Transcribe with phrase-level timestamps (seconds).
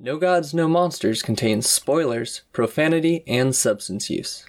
[0.00, 4.44] No Gods, No Monsters contains spoilers, profanity, and substance use.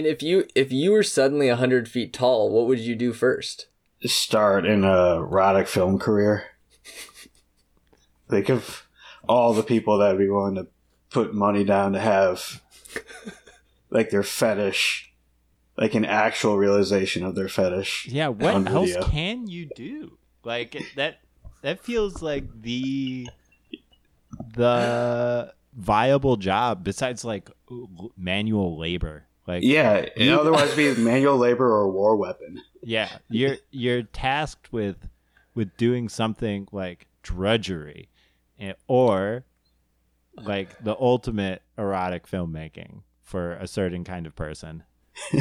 [0.00, 3.66] Mean, if you if you were suddenly hundred feet tall, what would you do first?
[4.04, 6.44] Start in a erotic film career.
[8.28, 8.86] Think of
[9.28, 10.68] all the people that'd be willing to
[11.10, 12.62] put money down to have
[13.90, 15.12] like their fetish,
[15.76, 18.06] like an actual realization of their fetish.
[18.08, 19.08] Yeah, what else video.
[19.08, 20.18] can you do?
[20.44, 21.20] Like that
[21.62, 23.28] that feels like the
[24.54, 27.50] the viable job besides like
[28.16, 29.26] manual labor.
[29.46, 32.62] Like Yeah, You- otherwise be manual labor or a war weapon.
[32.82, 35.08] yeah, you're you're tasked with
[35.54, 38.08] with doing something like drudgery
[38.60, 39.44] eh, or
[40.42, 44.84] like the ultimate erotic filmmaking for a certain kind of person.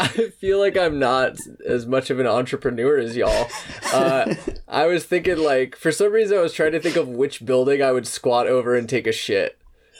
[0.00, 0.08] I
[0.38, 3.48] feel like I'm not as much of an entrepreneur as y'all.
[3.92, 4.34] Uh,
[4.68, 7.82] I was thinking like for some reason I was trying to think of which building
[7.82, 9.58] I would squat over and take a shit.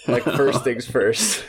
[0.09, 1.45] Like first things first.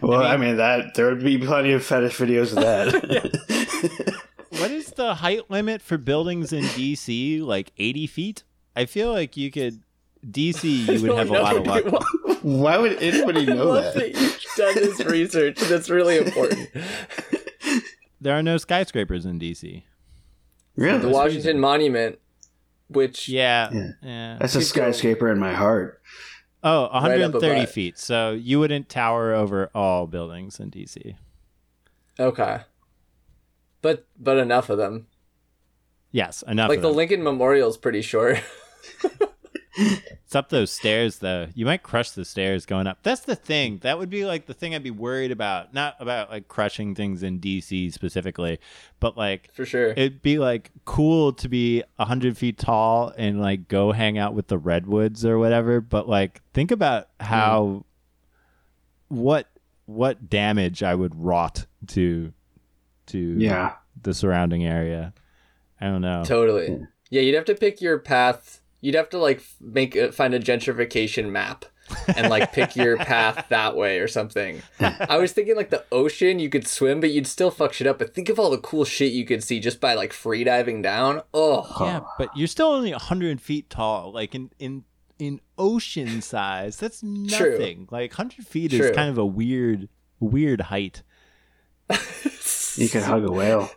[0.00, 4.18] Well, I mean, that there would be plenty of fetish videos of that.
[4.58, 7.40] What is the height limit for buildings in DC?
[7.40, 8.44] Like 80 feet?
[8.76, 9.82] I feel like you could
[10.30, 12.04] DC you would have a lot of luck.
[12.42, 13.94] Why would anybody I know love that?
[13.94, 15.58] that you've done this research.
[15.58, 16.68] That's really important.
[18.20, 19.82] There are no skyscrapers in DC.
[20.76, 20.98] Really?
[20.98, 22.18] The Washington Monument,
[22.88, 23.70] which Yeah.
[23.72, 23.88] Yeah.
[24.02, 24.36] Yeah.
[24.38, 24.92] That's a Keep going.
[24.92, 26.01] skyscraper in my heart.
[26.64, 27.70] Oh, 130 above.
[27.70, 27.98] feet.
[27.98, 31.16] So you wouldn't tower over all buildings in DC.
[32.18, 32.60] okay,
[33.80, 35.06] but but enough of them.
[36.12, 36.68] Yes, enough.
[36.68, 36.96] Like the them.
[36.96, 37.22] Lincoln
[37.68, 38.40] is pretty short.
[39.74, 41.48] It's up those stairs though.
[41.54, 42.98] You might crush the stairs going up.
[43.02, 43.78] That's the thing.
[43.78, 45.72] That would be like the thing I'd be worried about.
[45.72, 48.58] Not about like crushing things in DC specifically,
[49.00, 49.90] but like For sure.
[49.92, 54.48] it'd be like cool to be 100 feet tall and like go hang out with
[54.48, 57.84] the redwoods or whatever but like think about how
[59.08, 59.16] hmm.
[59.16, 59.48] what
[59.86, 62.32] what damage i would wrought to
[63.06, 63.74] to Yeah.
[64.00, 65.12] the surrounding area
[65.80, 66.68] i don't know Totally.
[66.68, 66.84] Hmm.
[67.10, 68.61] Yeah, you'd have to pick your path.
[68.82, 71.64] You'd have to like make it, find a gentrification map
[72.14, 74.60] and like pick your path that way or something.
[74.78, 77.98] I was thinking like the ocean, you could swim, but you'd still fuck shit up.
[77.98, 80.82] But think of all the cool shit you could see just by like free diving
[80.82, 81.22] down.
[81.32, 84.84] Oh, yeah but you're still only 100 feet tall like in in
[85.18, 89.88] in ocean size that's nothing like 100 feet is kind of a weird
[90.20, 91.02] weird height
[92.76, 93.70] You can hug a whale.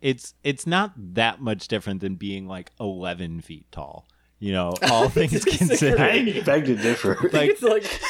[0.00, 4.06] It's it's not that much different than being like 11 feet tall
[4.38, 7.16] you know all things considered I beg to differ.
[7.32, 8.00] Like- it's like,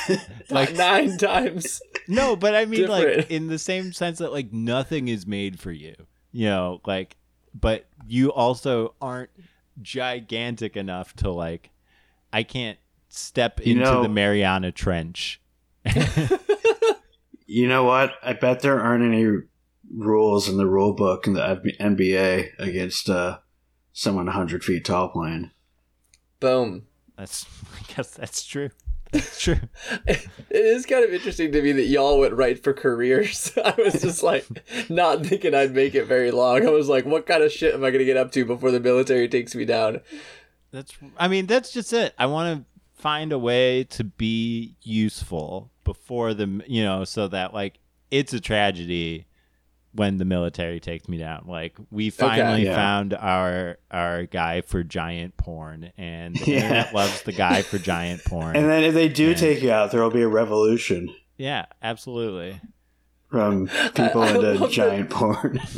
[0.51, 1.81] like- nine times.
[2.07, 5.73] no but i mean like in the same sense that like nothing is made for
[5.73, 5.95] you
[6.33, 7.17] you know like
[7.59, 9.31] but you also aren't
[9.81, 11.71] gigantic enough to like
[12.33, 12.79] i can't
[13.09, 15.41] step You into know- the mariana trench
[17.47, 18.13] you know what?
[18.23, 19.25] I bet there aren't any
[19.95, 23.39] rules in the rule book in the NBA against uh,
[23.93, 25.51] someone 100 feet tall playing.
[26.41, 26.87] Boom.
[27.17, 28.71] that's i guess that's true
[29.11, 29.59] that's true
[30.07, 33.53] It is kind of interesting to me that y'all went right for careers.
[33.65, 34.47] I was just like
[34.89, 36.67] not thinking I'd make it very long.
[36.67, 38.71] I was like, what kind of shit am I going to get up to before
[38.71, 40.01] the military takes me down?
[40.71, 42.15] That's I mean that's just it.
[42.19, 47.55] I want to find a way to be useful before the you know so that
[47.55, 47.79] like
[48.11, 49.27] it's a tragedy
[49.93, 51.45] when the military takes me down.
[51.49, 52.75] Like we finally yeah.
[52.75, 56.57] found our our guy for giant porn and the Yeah.
[56.63, 58.55] internet loves the guy for giant porn.
[58.57, 59.35] And then if they do Yeah.
[59.35, 62.61] take you out, there will be a revolution yeah, absolutely.
[63.31, 65.61] from people I- I into love giant porn.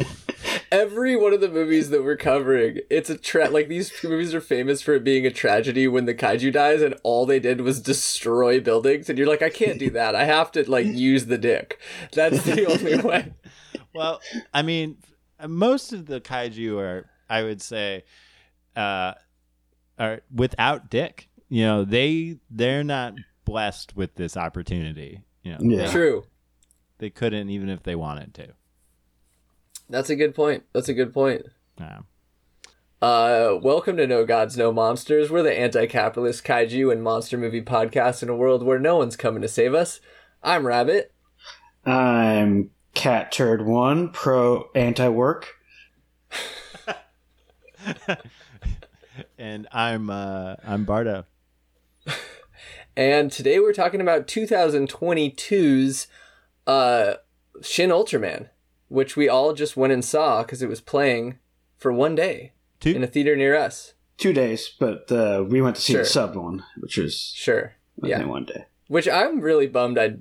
[0.73, 4.41] Every one of the movies that we're covering, it's a tra- like these movies are
[4.41, 7.81] famous for it being a tragedy when the kaiju dies and all they did was
[7.81, 10.15] destroy buildings and you're like I can't do that.
[10.15, 11.79] I have to like use the dick.
[12.13, 13.33] That's the only way.
[13.95, 14.21] Well,
[14.55, 14.99] I mean,
[15.47, 18.05] most of the kaiju are, I would say,
[18.77, 19.15] uh,
[19.99, 21.29] are without dick.
[21.49, 23.15] You know, they they're not
[23.45, 25.23] blessed with this opportunity.
[25.43, 25.87] You know, Yeah.
[25.87, 26.25] they, True.
[26.99, 28.49] they couldn't even if they wanted to.
[29.89, 30.65] That's a good point.
[30.73, 31.43] That's a good point.
[31.79, 32.01] Yeah.
[33.03, 35.31] Uh, welcome to No Gods, No Monsters.
[35.31, 39.41] We're the anti-capitalist kaiju and monster movie podcast in a world where no one's coming
[39.43, 40.01] to save us.
[40.43, 41.13] I'm Rabbit.
[41.85, 45.49] I'm Cat Turd One, pro anti work.
[49.39, 51.25] and I'm uh, I'm Bardo.
[52.97, 56.09] And today we're talking about 2022's
[56.67, 57.15] uh,
[57.63, 58.49] Shin Ultraman,
[58.89, 61.39] which we all just went and saw because it was playing
[61.79, 62.91] for one day Two?
[62.91, 63.95] in a theater near us.
[64.19, 66.03] Two days, but uh, we went to see Sure.
[66.03, 67.75] the sub one, which was Sure.
[68.03, 68.19] yeah.
[68.19, 68.25] Yeah.
[68.27, 68.67] one day.
[68.89, 70.19] Which I'm really bummed I was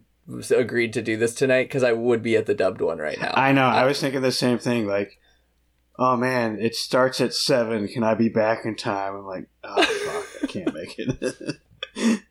[0.51, 3.33] agreed to do this tonight because I would be at the dubbed one right now.
[3.35, 3.65] I know.
[3.65, 4.87] I was thinking the same thing.
[4.87, 5.19] Like,
[5.97, 7.87] oh man, it starts at seven.
[7.87, 9.15] Can I be back in time?
[9.15, 12.21] I'm like, oh fuck, I can't make it.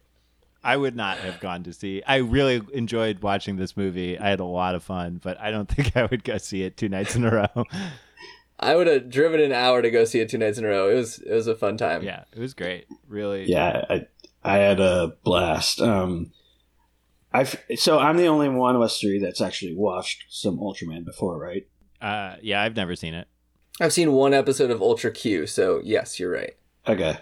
[0.65, 2.03] I would not have gone to see.
[2.07, 4.19] I really enjoyed watching this movie.
[4.19, 6.77] I had a lot of fun, but I don't think I would go see it
[6.77, 7.65] two nights in a row.
[8.61, 10.91] I would have driven an hour to go see it two nights in a row.
[10.91, 12.03] It was it was a fun time.
[12.03, 12.87] yeah, it was great.
[13.07, 13.45] Really.
[13.45, 14.07] yeah, I
[14.43, 15.81] I had a blast.
[15.81, 16.33] Um,
[17.39, 21.39] I so I'm the only one of us three that's actually watched some Ultraman before,
[21.39, 21.69] right?
[22.01, 23.29] Uh, yeah, I've never seen it.
[23.81, 26.57] I've seen one episode of Ultra Q, so yes, you're right.
[26.87, 27.19] Okay.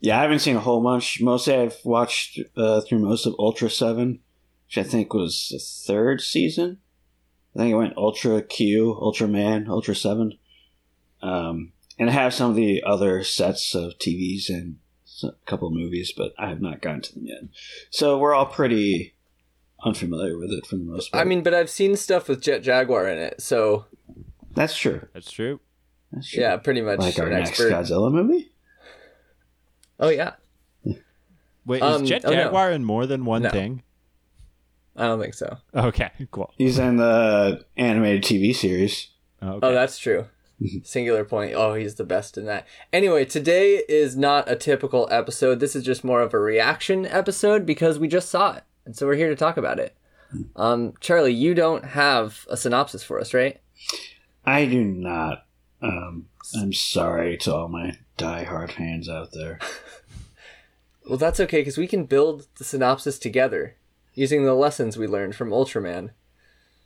[0.00, 1.20] Yeah, I haven't seen a whole bunch.
[1.22, 4.20] Mostly, I've watched uh, through most of Ultra Seven,
[4.66, 6.78] which I think was the third season.
[7.54, 10.36] I think it went Ultra Q, Ultraman, Ultra Seven,
[11.22, 14.76] um, and I have some of the other sets of TVs and
[15.22, 17.38] a couple of movies, but I have not gotten to them yet.
[17.90, 19.14] So we're all pretty
[19.84, 21.20] unfamiliar with it for the most part.
[21.20, 23.86] I mean, but I've seen stuff with Jet Jaguar in it, so
[24.54, 25.06] that's true.
[25.12, 25.60] That's true.
[26.12, 26.42] That's true.
[26.42, 27.72] yeah, pretty much like our an next expert.
[27.72, 28.50] Godzilla movie.
[30.00, 30.32] Oh yeah,
[31.66, 32.36] Wait, Um, is Jet oh, no.
[32.44, 33.50] Jaguar in more than one No.
[33.50, 33.82] thing?
[34.96, 35.56] I don't think so.
[35.74, 36.52] Okay, cool.
[36.56, 39.08] He's in the animated TV series.
[39.42, 39.66] Okay.
[39.66, 40.26] Oh, that's true.
[40.84, 41.54] Singular point.
[41.54, 42.66] Oh, he's the best in that.
[42.92, 45.58] Anyway, today is not a typical episode.
[45.58, 49.06] This is just more of a reaction episode because we just saw it, and so
[49.06, 49.96] we're here to talk about it.
[50.56, 53.60] Um, Charlie, you don't have a synopsis for us, right?
[54.44, 55.46] I do not.
[55.80, 56.26] Um,
[56.58, 59.58] I'm sorry to all my diehard fans out there.
[61.06, 63.76] Well, that's okay because we can build the synopsis together
[64.14, 66.10] using the lessons we learned from Ultraman.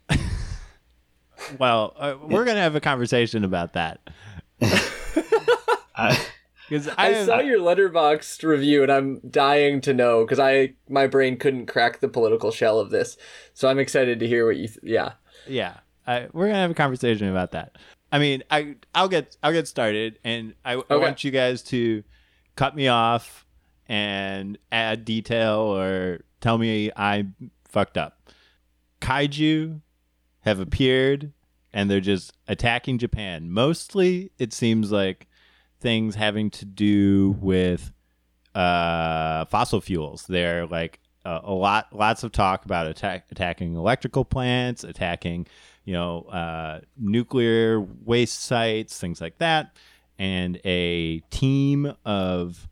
[1.57, 4.01] well, uh, we're gonna have a conversation about that
[5.95, 6.19] I,
[6.69, 11.07] because I, I saw your Letterboxd review and I'm dying to know because I my
[11.07, 13.17] brain couldn't crack the political shell of this.
[13.53, 14.67] So I'm excited to hear what you.
[14.67, 15.13] Th- yeah.
[15.47, 17.77] yeah, I, we're gonna have a conversation about that.
[18.11, 22.03] I mean, I I'll get I'll get started, and I, I want you guys to
[22.55, 23.45] cut me off
[23.87, 27.25] and add detail or tell me I
[27.65, 28.31] fucked up.
[29.01, 29.81] Kaiju
[30.41, 31.33] have appeared
[31.73, 33.51] and they're just attacking Japan.
[33.51, 35.27] Mostly, it seems like
[35.79, 37.91] things having to do with
[38.55, 40.25] uh, fossil fuels.
[40.27, 45.47] They're like uh, a lot, lots of talk about attack, attacking electrical plants, attacking,
[45.85, 49.75] you know, uh, nuclear waste sites, things like that.
[50.17, 52.67] And a team of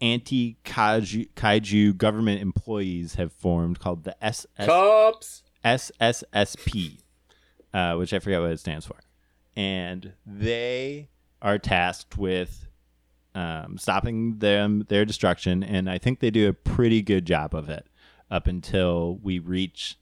[0.00, 5.42] anti kaiju, government employees have formed called the SS, Cops.
[5.64, 6.98] SSSP,
[7.72, 8.96] uh, which I forget what it stands for.
[9.56, 11.08] And they
[11.42, 12.66] are tasked with
[13.34, 17.68] um, stopping them their destruction, and I think they do a pretty good job of
[17.68, 17.86] it
[18.30, 19.98] up until we reach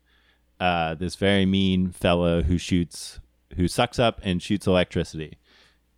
[0.60, 3.18] uh, this very mean fellow who shoots,
[3.56, 5.38] who sucks up and shoots electricity,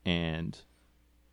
[0.05, 0.61] and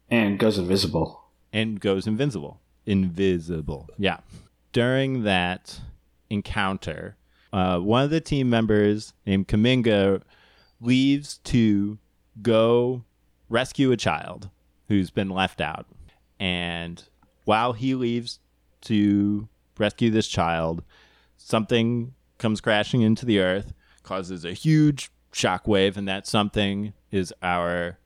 [0.09, 1.21] and goes invisible.
[1.53, 2.59] and goes invincible.
[2.85, 3.87] Invisible.
[3.97, 4.19] Yeah.
[4.71, 5.79] During that
[6.29, 7.17] encounter,
[7.53, 10.21] uh, one of the team members named Kaminga
[10.81, 11.99] leaves to
[12.41, 13.03] go
[13.49, 14.49] rescue a child
[14.87, 15.85] who's been left out.
[16.39, 17.03] And
[17.45, 18.39] while he leaves
[18.81, 20.83] to rescue this child,
[21.37, 27.97] something comes crashing into the earth, causes a huge shockwave, and that something is our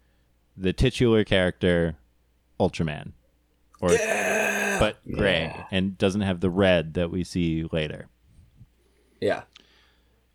[0.55, 1.95] the titular character
[2.59, 3.11] Ultraman,
[3.81, 3.89] or
[4.79, 5.65] but gray Yeah.
[5.71, 8.07] and doesn't have the red that we see later.
[9.19, 9.43] Yeah.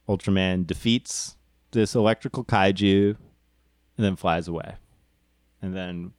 [0.08, 1.36] Ultraman defeats
[1.72, 3.16] this electrical kaiju
[3.96, 4.76] and then flies away,
[5.62, 6.12] and then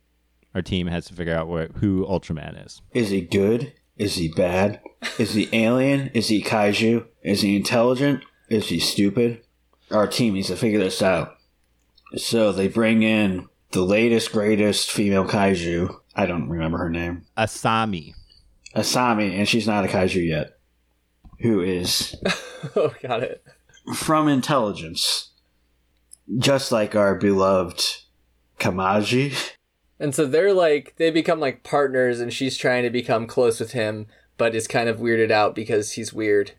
[0.53, 2.81] our team has to figure out where, who Ultraman is.
[2.93, 3.73] Is he good?
[3.97, 4.81] Is he bad?
[5.17, 6.09] Is he alien?
[6.13, 7.05] Is he kaiju?
[7.21, 8.23] Is he intelligent?
[8.49, 9.41] Is he stupid?
[9.91, 11.35] Our team needs to figure this out.
[12.15, 15.95] So they bring in the latest, greatest female kaiju.
[16.15, 17.25] I don't remember her name.
[17.37, 18.13] Asami.
[18.75, 20.57] Asami, and she's not a kaiju yet.
[21.41, 22.15] Who is
[22.75, 23.43] oh, got it.
[23.95, 25.31] from intelligence,
[26.37, 27.83] just like our beloved
[28.59, 29.53] Kamaji.
[29.99, 33.71] And so they're like they become like partners and she's trying to become close with
[33.73, 36.51] him, but is kind of weirded out because he's weird.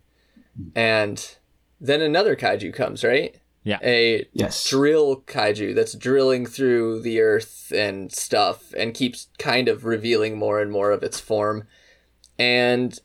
[0.75, 1.37] And
[1.80, 3.37] then another kaiju comes, right?
[3.62, 3.78] Yeah.
[3.83, 4.69] A Yes.
[4.69, 10.61] drill kaiju that's drilling through the earth and stuff and keeps kind of revealing more
[10.61, 11.66] and more of its form.
[12.38, 12.99] And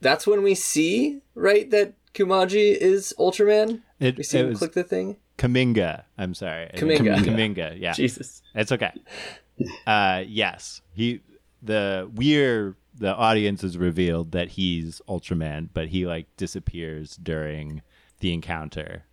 [0.00, 3.82] that's when we see, right, that Kumaji is Ultraman.
[4.00, 5.16] It, We see it him was click the thing.
[5.38, 6.04] Kaminga.
[6.16, 6.70] I'm sorry.
[6.74, 7.18] Kaminga.
[7.18, 7.80] Kaminga.
[7.80, 7.92] Yeah.
[7.92, 8.42] Jesus.
[8.54, 8.92] It's okay.
[9.86, 11.20] Uh, yes, he
[11.62, 17.82] the we're the audience is revealed that he's Ultraman, but he like disappears during
[18.20, 19.04] the encounter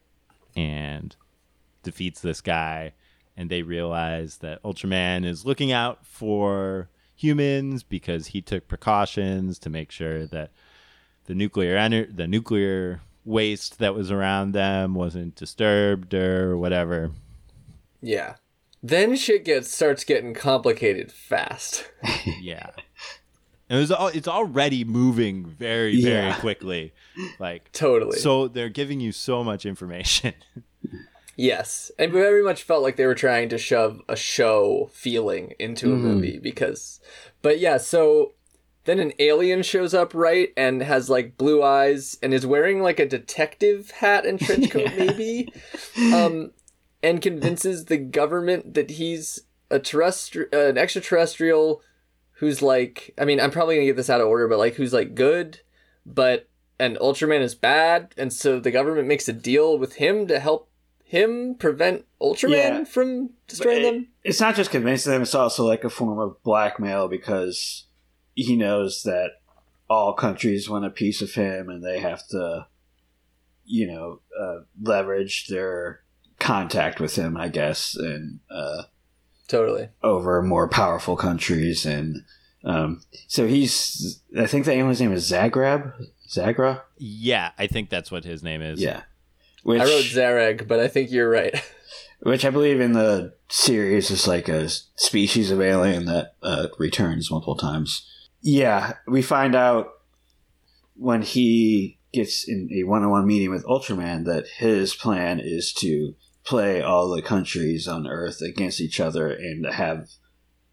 [0.56, 1.16] and
[1.82, 2.94] defeats this guy,
[3.36, 9.70] and they realize that Ultraman is looking out for humans because he took precautions to
[9.70, 10.52] make sure that
[11.26, 17.12] the nuclear ener- the nuclear waste that was around them wasn't disturbed or whatever.
[18.02, 18.36] Yeah.
[18.82, 21.90] Then shit gets starts getting complicated fast.
[22.42, 22.72] yeah.
[23.70, 26.40] It was all, it's already moving very very Yeah.
[26.40, 26.94] quickly.
[27.40, 28.20] Like Totally.
[28.20, 30.34] so they're giving you so much information.
[31.36, 35.88] Yes, and very much felt like they were trying to shove a show feeling into
[35.88, 36.08] a mm-hmm.
[36.08, 37.00] movie because,
[37.42, 38.34] but yeah, so
[38.86, 43.00] then an alien shows up, right, and has like blue eyes and is wearing like
[43.00, 45.52] a detective hat and trench coat, maybe,
[46.14, 46.52] um,
[47.02, 51.82] and convinces the government that he's a terrestrial, an extraterrestrial
[52.38, 54.94] who's like, I mean, I'm probably gonna get this out of order, but like, who's
[54.94, 55.62] like good,
[56.06, 56.50] but
[56.80, 60.70] and Ultraman is bad, and so the government makes a deal with him to help
[61.06, 62.84] him prevent Ultraman Yeah.
[62.84, 64.08] from destroying it- them.
[64.24, 67.86] It's not just convincing them; it's also like a form of blackmail because
[68.36, 69.32] he knows that
[69.90, 72.68] all countries want a piece of him, and they have to,
[73.66, 76.02] you know, uh, leverage their
[76.40, 78.84] contact with him, I guess, and uh,
[79.48, 79.90] Totally.
[80.02, 81.86] over more powerful countries.
[81.86, 82.24] And
[82.64, 85.94] um, so he's, I think the alien's name is Zagreb,
[86.28, 88.82] Zagra, yeah, I think that's what his name is.
[88.82, 89.04] yeah.
[89.64, 91.56] Which, I wrote Zareg, but I think you're right.
[92.22, 97.30] which I believe in the series is like a species of alien that uh, returns
[97.30, 98.10] multiple times.
[98.44, 99.88] Yeah, we find out
[100.96, 106.14] when he gets in a one-on-one meeting with Ultraman that his plan is to
[106.46, 110.10] play all the countries on Earth against each other and have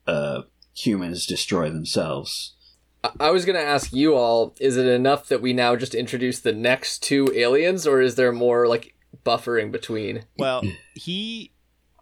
[0.07, 0.43] uh,
[0.77, 2.57] humans destroy themselves.
[3.05, 6.41] I- I was gonna ask you all: Is it enough that we now just introduce
[6.41, 10.25] the next two aliens, or is there more like buffering between?
[10.37, 10.63] Well,
[10.95, 11.53] he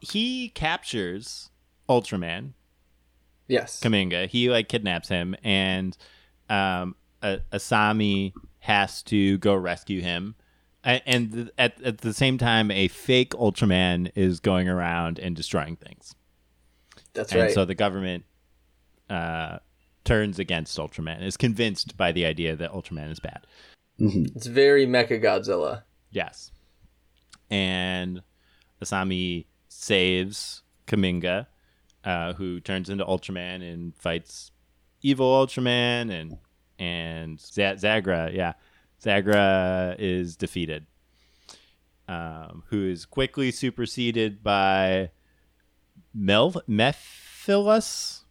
[0.00, 1.50] he captures
[1.88, 2.54] Ultraman
[3.48, 3.80] Yes.
[3.80, 4.28] Kaminga.
[4.28, 5.96] He like kidnaps him, and
[6.48, 10.36] um, Asami has to go rescue him.
[10.84, 16.14] And at at the same time, a fake Ultraman is going around and destroying things.
[17.14, 17.52] That's and right.
[17.52, 18.24] so the government
[19.10, 19.58] uh,
[20.04, 21.22] turns against Ultraman.
[21.22, 23.46] Is convinced by the idea that Ultraman is bad.
[23.98, 25.82] it's very Mechagodzilla.
[26.10, 26.52] Yes.
[27.50, 28.22] And
[28.82, 31.46] Asami saves Kaminga,
[32.04, 34.50] uh, who turns into Ultraman and fights
[35.02, 36.38] evil Ultraman and
[36.78, 38.52] and Z- Zagra, yeah.
[39.02, 40.86] Zagra is defeated.
[42.06, 45.10] Um, who is quickly superseded by
[46.14, 48.22] Mel Mephilus?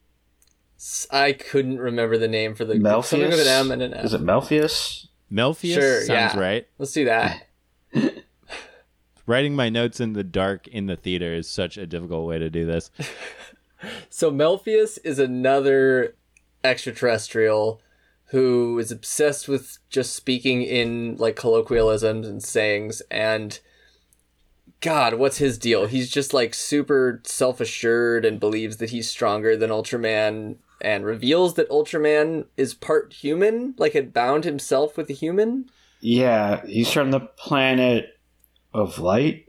[1.11, 3.05] I couldn't remember the name for the Melfius?
[3.05, 4.05] something with an M and an F.
[4.05, 5.07] Is it Melfius?
[5.31, 6.39] Melfius Sure, sounds yeah.
[6.39, 6.67] right.
[6.77, 7.47] Let's do that.
[9.25, 12.49] Writing my notes in the dark in the theater is such a difficult way to
[12.49, 12.91] do this.
[14.09, 16.15] So Melfius is another
[16.63, 17.81] extraterrestrial
[18.31, 23.59] who is obsessed with just speaking in like colloquialisms and sayings and
[24.79, 25.87] God, what's his deal?
[25.87, 31.69] He's just like super self-assured and believes that he's stronger than Ultraman and reveals that
[31.69, 35.69] Ultraman is part human, like had bound himself with a human.
[35.99, 38.19] Yeah, he's from the planet
[38.71, 39.47] of light.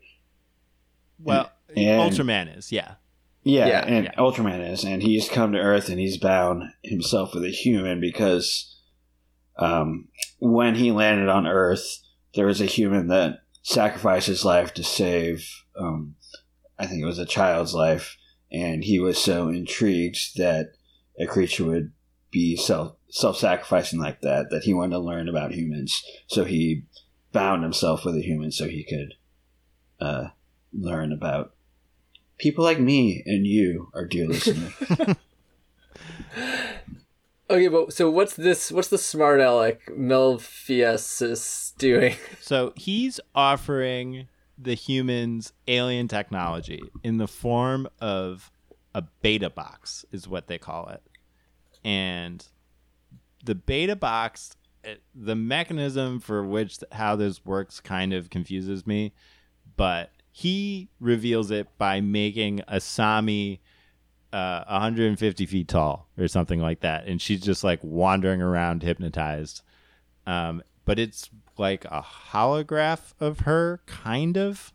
[1.18, 2.94] Well, And- Ultraman is, yeah.
[3.42, 4.14] Yeah, Yeah, and yeah.
[4.16, 8.76] Ultraman is, and he's come to Earth and he's bound himself with a human because
[9.58, 12.00] um, when he landed on Earth,
[12.34, 16.14] there was a human that sacrificed his life to save, um,
[16.78, 18.16] I think it was a child's life,
[18.52, 20.72] and he was so intrigued that
[21.18, 21.92] a creature would
[22.30, 26.02] be self self sacrificing like that that he wanted to learn about humans.
[26.26, 26.84] So he
[27.32, 29.14] bound himself with a human so he could
[30.00, 30.28] uh,
[30.72, 31.54] learn about
[32.38, 34.72] people like me and you, are dear listener.
[37.50, 42.14] Okay, but so what's this what's the smart aleck Melfius doing?
[42.40, 44.28] So he's offering
[44.58, 48.50] the humans alien technology in the form of
[48.94, 51.02] a beta box is what they call it.
[51.84, 52.46] And
[53.44, 59.14] the beta box eh, the mechanism for which how this works kind of confuses me,
[59.76, 63.58] but he reveals it by making Asami
[64.32, 69.62] uh, 150 feet tall or something like that, and she's just like wandering around hypnotized.
[70.28, 74.72] Um, but it's like a holograph of her, kind of.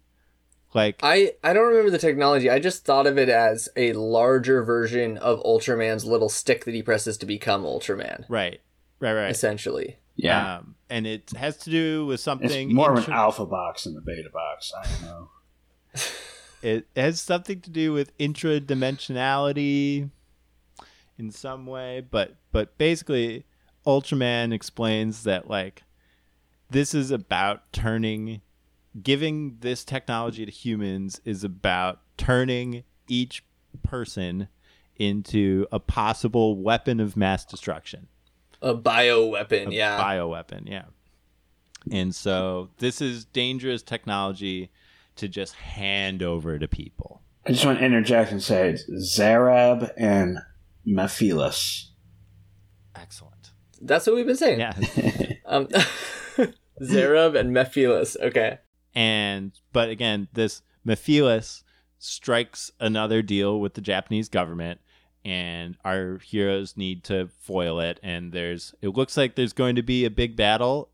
[0.74, 2.50] Like I I don't remember the technology.
[2.50, 6.84] I just thought of it as a larger version of Ultraman's little stick that he
[6.84, 8.26] presses to become Ultraman.
[8.28, 8.60] Right.
[9.00, 9.32] Right, right.
[9.32, 9.96] Essentially.
[10.18, 10.58] Yeah.
[10.58, 13.94] Um, and it has to do with something it's more of an alpha box than
[13.94, 14.74] the beta box.
[14.78, 15.30] I don't know.
[16.62, 20.10] It has something to do with intradimensionality
[21.18, 23.46] in some way, but but basically
[23.86, 25.84] Ultraman explains that like
[26.70, 28.42] this is about turning
[29.02, 33.44] giving this technology to humans is about turning each
[33.84, 34.48] person
[34.98, 38.08] into a possible weapon of mass destruction.
[38.62, 40.00] A bio weapon, A yeah.
[40.00, 40.86] bioweapon, yeah.
[41.92, 44.72] And so this is dangerous technology
[45.18, 47.22] to just hand over to people.
[47.46, 48.86] I just want to interject and say it's
[49.18, 50.40] Zarab and
[50.88, 51.88] Mephilas.
[52.96, 53.52] Excellent.
[53.82, 54.60] That's what we've been saying.
[54.60, 54.74] Yeah.
[55.46, 55.68] Um,
[56.82, 58.16] Zerub and Mephilas.
[58.20, 58.58] Okay.
[58.96, 61.64] and but again, this Mephilas
[62.00, 64.80] strikes another deal with the Japanese government
[65.26, 69.84] and our heroes need to foil it and there's it looks like there's going to
[69.84, 70.90] be a big battle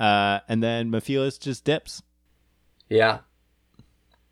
[0.00, 2.02] uh and then Mephilas just dips.
[2.88, 3.18] Yeah.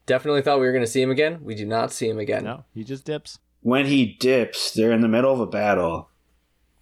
[0.07, 1.41] Definitely thought we were going to see him again.
[1.43, 2.45] We do not see him again.
[2.45, 3.39] No, he just dips.
[3.63, 6.11] when he dips, they're in the middle of a battle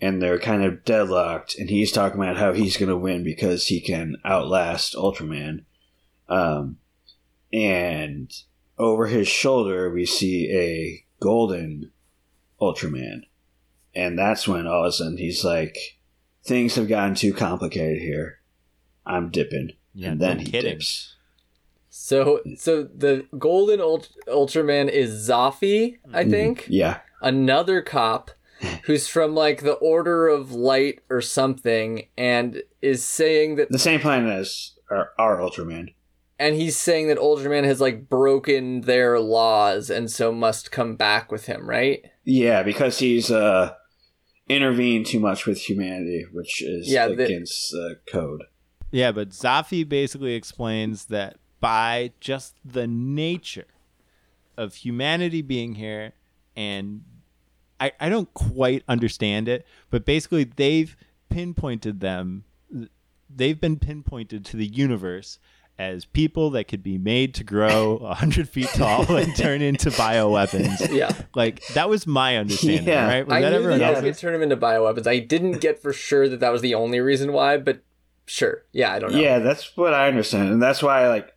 [0.00, 3.68] and they're kind of deadlocked, and he's talking about how he's going to win because
[3.68, 5.62] he can outlast Ultraman.
[6.28, 6.78] Um,
[7.52, 8.32] and
[8.78, 11.92] over his shoulder, we see a golden
[12.60, 13.22] Ultraman.
[13.94, 15.76] And that's when all of a sudden he's like,
[16.42, 18.40] things have gotten too complicated here.
[19.06, 19.72] I'm dipping.
[19.94, 20.72] Yeah, and then no he kidding.
[20.78, 21.14] dips.
[21.94, 26.66] So, so the golden Ult- Ultraman is Zafi, I think.
[26.70, 27.00] Yeah.
[27.20, 28.30] Another cop
[28.84, 34.00] who's from like the Order of Light or something, and is saying that, The same
[34.00, 35.92] planet as our, our Ultraman.
[36.38, 41.30] and he's saying that Ultraman has like broken their laws and so must come back
[41.30, 42.02] with him, right?
[42.24, 43.74] Yeah, because he's uh
[44.48, 48.44] intervened too much with humanity, which is Yeah, the- against uh, code.
[48.90, 53.68] Yeah, but Zafi basically explains that by just the nature
[54.58, 56.12] of humanity being here,
[56.56, 57.04] and
[57.80, 60.96] I, I don't quite understand it, but basically they've
[61.30, 62.42] pinpointed them,
[63.34, 65.38] they've been pinpointed to the universe
[65.78, 70.92] as people that could be made to grow 100 feet tall and turn into bioweapons.
[70.92, 71.12] Yeah.
[71.34, 73.06] Like, that was my understanding, Yeah.
[73.06, 73.26] right?
[73.26, 75.06] Was I that knew everyone that could turn them into bioweapons.
[75.06, 77.82] I didn't get for sure that that was the only reason why, but
[78.26, 78.64] sure.
[78.72, 79.18] Yeah, I don't know.
[79.20, 81.32] Yeah, that's what I understand, and that's why like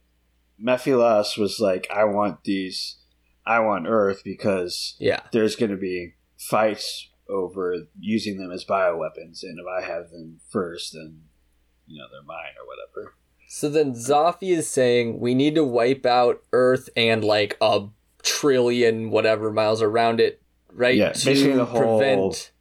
[0.61, 2.97] Mephilas was like, "I want these,
[3.45, 5.21] I want Earth because Yeah.
[5.31, 10.39] there's going to be fights over using them as bioweapons, and if I have them
[10.49, 11.21] first, then
[11.87, 13.15] you know they're mine or whatever."
[13.47, 17.87] So then Zafi is saying we need to wipe out Earth and like a
[18.23, 20.41] trillion whatever miles around it,
[20.71, 20.95] right?
[20.95, 22.51] Yeah, to basically the whole- prevent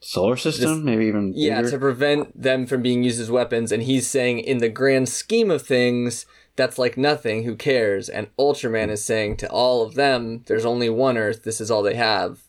[0.00, 1.70] Solar system, maybe even Yeah, bigger?
[1.72, 3.72] to prevent them from being used as weapons.
[3.72, 6.26] And he's saying in the grand scheme of things,
[6.56, 8.08] that's like nothing, who cares?
[8.08, 11.82] And Ultraman is saying to all of them, there's only one Earth, this is all
[11.82, 12.40] they have.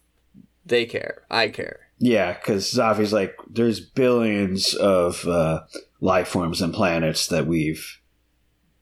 [0.66, 1.24] They care.
[1.30, 1.80] I care.
[2.00, 5.62] Yeah, because Zafi's like, there's billions of uh,
[6.02, 8.00] life forms and planets that we've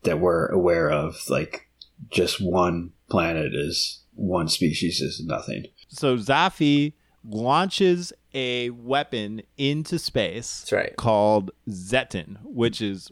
[0.03, 1.17] that we're aware of.
[1.29, 1.69] Like,
[2.09, 5.65] just one planet is one species is nothing.
[5.87, 10.95] So Zafi launches a weapon into space That's right.
[10.95, 13.09] called Zetton, which is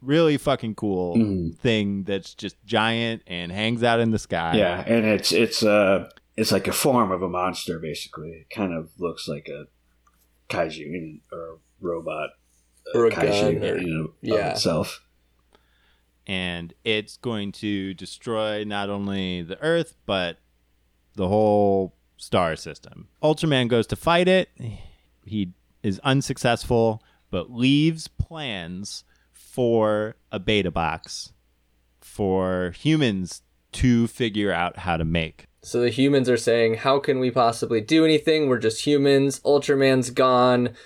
[0.00, 1.56] really fucking cool Mhm.
[1.58, 4.56] thing that's just giant and hangs out in the sky.
[4.56, 7.78] Yeah, and it's it's uh it's like a form of a monster.
[7.78, 9.66] Basically, it kind of looks like a
[10.48, 12.30] kaiju or a robot
[12.94, 14.34] uh, Or a kaiju, gun or- you know, yeah.
[14.50, 15.04] of itself.
[16.26, 20.38] And it's going to destroy not only the Earth, but
[21.14, 23.08] the whole star system.
[23.22, 24.50] Ultraman goes to fight it.
[25.24, 29.04] He is unsuccessful, but leaves plans
[29.58, 31.32] for a beta box
[32.00, 33.42] for humans
[33.72, 35.46] to figure out how to make.
[35.62, 38.48] So the humans are saying, How can we possibly do anything?
[38.48, 39.40] We're just humans.
[39.40, 40.76] Ultraman's gone.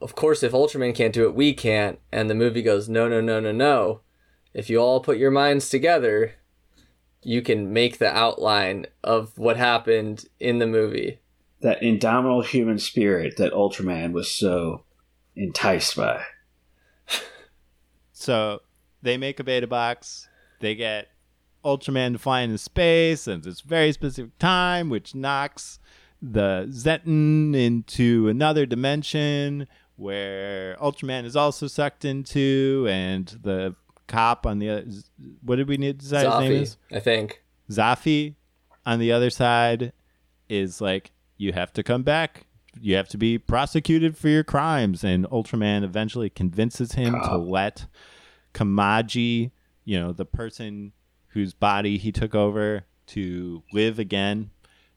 [0.00, 1.98] Of course, if Ultraman can't do it, we can't.
[2.12, 4.02] And the movie goes, No, no, no, no, no.
[4.54, 6.34] If you all put your minds together,
[7.24, 11.18] you can make the outline of what happened in the movie.
[11.62, 14.84] That indomitable human spirit that Ultraman was so
[15.34, 16.22] enticed by.
[18.20, 18.60] So
[19.02, 20.28] they make a beta box.
[20.60, 21.08] They get
[21.64, 25.78] Ultraman to fly into space at this very specific time, which knocks
[26.22, 33.74] the Zetton into another dimension where Ultraman is also sucked into, and the
[34.06, 34.84] cop on the other.
[35.42, 36.76] What did we need to his name is?
[36.90, 37.42] I think.
[37.70, 38.34] Zafi
[38.84, 39.92] on the other side
[40.48, 42.46] is like, you have to come back.
[42.80, 45.04] You have to be prosecuted for your crimes.
[45.04, 47.36] And Ultraman eventually convinces him to ah.
[47.36, 47.86] let
[48.54, 49.50] Kamaji,
[49.84, 50.92] you know, the person
[51.28, 54.50] whose body he took over, to live again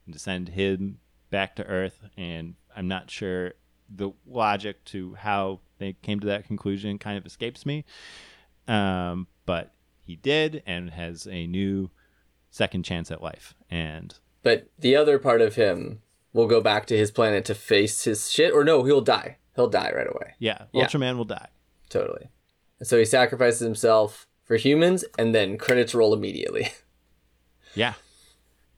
[0.06, 0.98] and to send him
[1.30, 2.00] back to Earth.
[2.16, 3.54] And I'm not sure
[3.88, 7.84] the logic to how they came to that conclusion kind of escapes me.
[8.68, 11.90] Um, but he did and has a new
[12.50, 13.54] second chance at life.
[13.68, 16.00] And But the other part of him
[16.32, 19.38] will go back to his planet to face his shit, or no, he'll die.
[19.56, 20.34] He'll die right away.
[20.38, 20.86] yeah, Yeah.
[20.86, 21.48] Ultraman will die.
[21.88, 22.28] Totally.
[22.78, 26.72] And so he sacrifices himself for humans, and then credits roll immediately.
[27.76, 27.94] Yeah.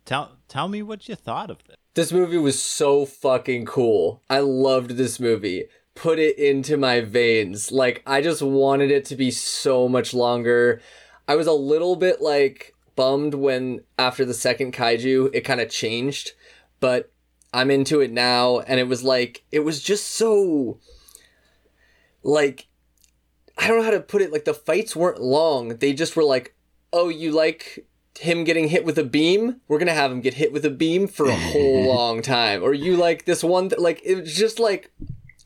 [0.07, 1.77] Tell tell me what you thought of this.
[1.93, 4.23] This movie was so fucking cool.
[4.31, 5.65] I loved this movie.
[5.95, 7.71] Put it into my veins.
[7.73, 10.81] Like, I just wanted it to be so much longer.
[11.29, 15.71] I was a little bit like bummed when after the second kaiju it kind of
[15.71, 16.33] changed,
[16.81, 17.13] but
[17.53, 20.79] I'm into it now and it was like it was just so
[22.23, 22.67] like
[23.57, 25.77] I don't know how to put it like the fights weren't long.
[25.77, 26.55] They just were like,
[26.93, 27.87] "Oh, you like
[28.19, 29.61] him getting hit with a beam?
[29.69, 32.63] We're going to have him get hit with a beam for a whole long time."
[32.63, 34.93] Or you like this one th- like it was just like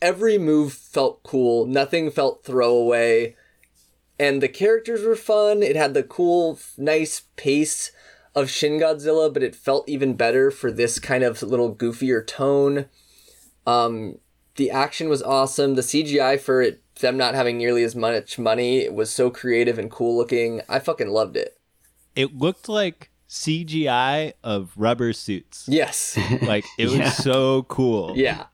[0.02, 1.66] every move felt cool.
[1.66, 3.36] Nothing felt throwaway
[4.20, 5.62] and the characters were fun.
[5.62, 7.90] It had the cool, nice pace
[8.34, 12.84] of Shin Godzilla, but it felt even better for this kind of little goofier tone.
[13.66, 14.18] Um,
[14.56, 15.74] the action was awesome.
[15.74, 19.78] The CGI for it, them not having nearly as much money, it was so creative
[19.78, 20.60] and cool looking.
[20.68, 21.58] I fucking loved it.
[22.16, 25.66] It looked like CGI of rubber suits.
[25.68, 26.18] Yes.
[26.42, 27.10] Like it was Yeah.
[27.10, 28.14] so cool.
[28.16, 28.46] yeah.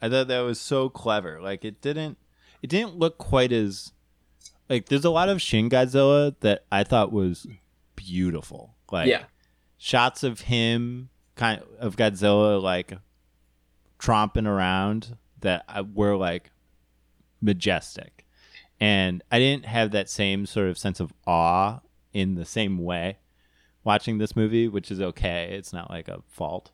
[0.00, 1.40] I thought that was so clever.
[1.40, 2.18] Like it didn't
[2.62, 3.92] it didn't look quite as
[4.68, 7.46] like there's a lot of Shin Godzilla that I thought was
[7.96, 8.74] beautiful.
[8.90, 9.24] Like Yeah.
[9.78, 12.92] shots of him kind of Godzilla like
[13.98, 16.50] tromping around that were like
[17.40, 18.26] majestic.
[18.80, 21.80] And I didn't have that same sort of sense of awe
[22.12, 23.18] in the same way
[23.84, 25.50] watching this movie, which is okay.
[25.52, 26.72] It's not like a fault.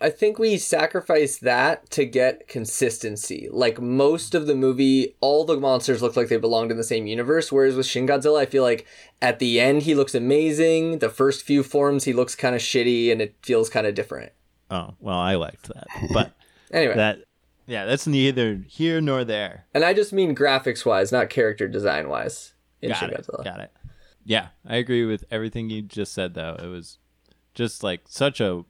[0.00, 3.48] I think we sacrificed that to get consistency.
[3.52, 7.06] Like most of the movie, all the monsters look like they belonged in the same
[7.06, 7.52] universe.
[7.52, 8.86] Whereas with Shin Godzilla, I feel like
[9.22, 10.98] at the end he looks amazing.
[10.98, 14.32] The first few forms he looks kind of shitty, and it feels kind of different.
[14.70, 15.86] Oh, well, I liked that.
[16.12, 16.32] But
[16.72, 17.20] Anyway, that
[17.66, 19.66] yeah, that's neither here nor there.
[19.74, 22.52] and I just mean graphics wise, not character design wise.
[22.82, 23.16] In Got Shin it.
[23.26, 23.44] Godzilla.
[23.44, 23.72] Got it.
[24.24, 26.56] Yeah, I agree with everything you just said though.
[26.62, 26.98] It was
[27.54, 28.64] just like such a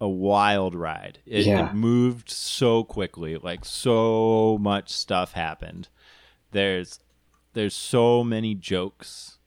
[0.00, 1.20] a wild ride.
[1.26, 1.70] It, Yeah.
[1.70, 5.88] it moved so quickly, like so much stuff happened.
[6.50, 6.98] There's
[7.52, 9.38] there's so many jokes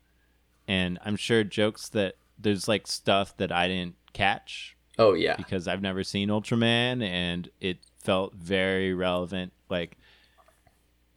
[0.67, 5.67] and I'm sure jokes that there's like stuff that I didn't catch Oh yeah, because
[5.67, 9.51] I've never seen Ultraman and it felt very relevant.
[9.69, 9.97] Like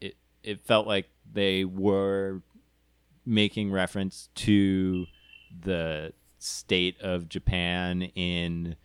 [0.01, 2.43] it it felt like they were
[3.25, 5.07] making reference to
[5.61, 8.77] the state of Japan in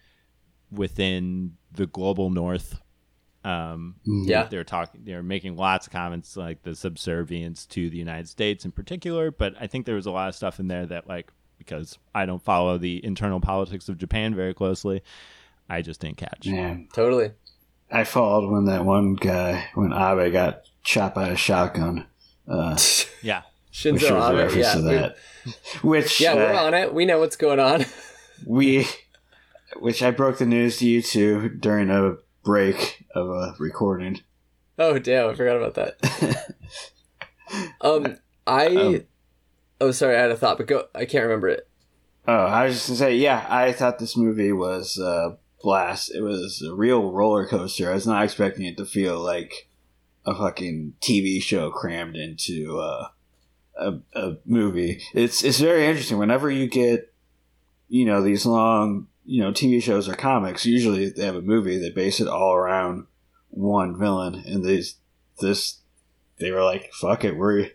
[0.71, 2.79] within the global north.
[3.45, 4.43] Um, yeah.
[4.43, 8.71] they're talking they're making lots of comments like the subservience to the United States in
[8.71, 11.31] particular, but I think there was a lot of stuff in there that like
[11.65, 15.01] because I don't follow the internal politics of Japan very closely,
[15.69, 16.47] I just didn't catch.
[16.47, 17.31] Man, Totally.
[17.91, 22.07] I followed when that one guy, when Abe got shot by a shotgun.
[22.47, 22.77] Uh,
[23.21, 23.41] Yeah.
[23.69, 24.37] which Shinzo was a Abe.
[24.37, 25.15] reference Yeah, to we- that.
[25.83, 26.93] Which yeah, we're uh, on it.
[26.93, 27.85] We know what's going on.
[28.45, 28.87] we,
[29.79, 34.21] which I broke the news to you two during a break of a recording.
[34.79, 36.55] Oh damn, I forgot about that.
[37.81, 38.67] Um, I.
[38.75, 39.03] Um,
[39.83, 40.85] oh, sorry, I had a thought, but go.
[40.95, 41.67] I can't remember it.
[42.27, 46.13] Oh, I was just gonna say, yeah, I thought this movie was uh, blast.
[46.15, 47.91] It was a real roller coaster.
[47.91, 49.67] I was not expecting it to feel like
[50.25, 53.07] a fucking TV show crammed into uh,
[53.77, 55.01] a a movie.
[55.13, 56.17] It's it's very interesting.
[56.17, 57.13] Whenever you get,
[57.89, 61.77] you know, these long, you know, TV shows or comics, usually they have a movie.
[61.77, 63.07] They base it all around
[63.49, 64.95] one villain, and these
[65.41, 65.81] this
[66.39, 67.69] they were like, fuck it, we're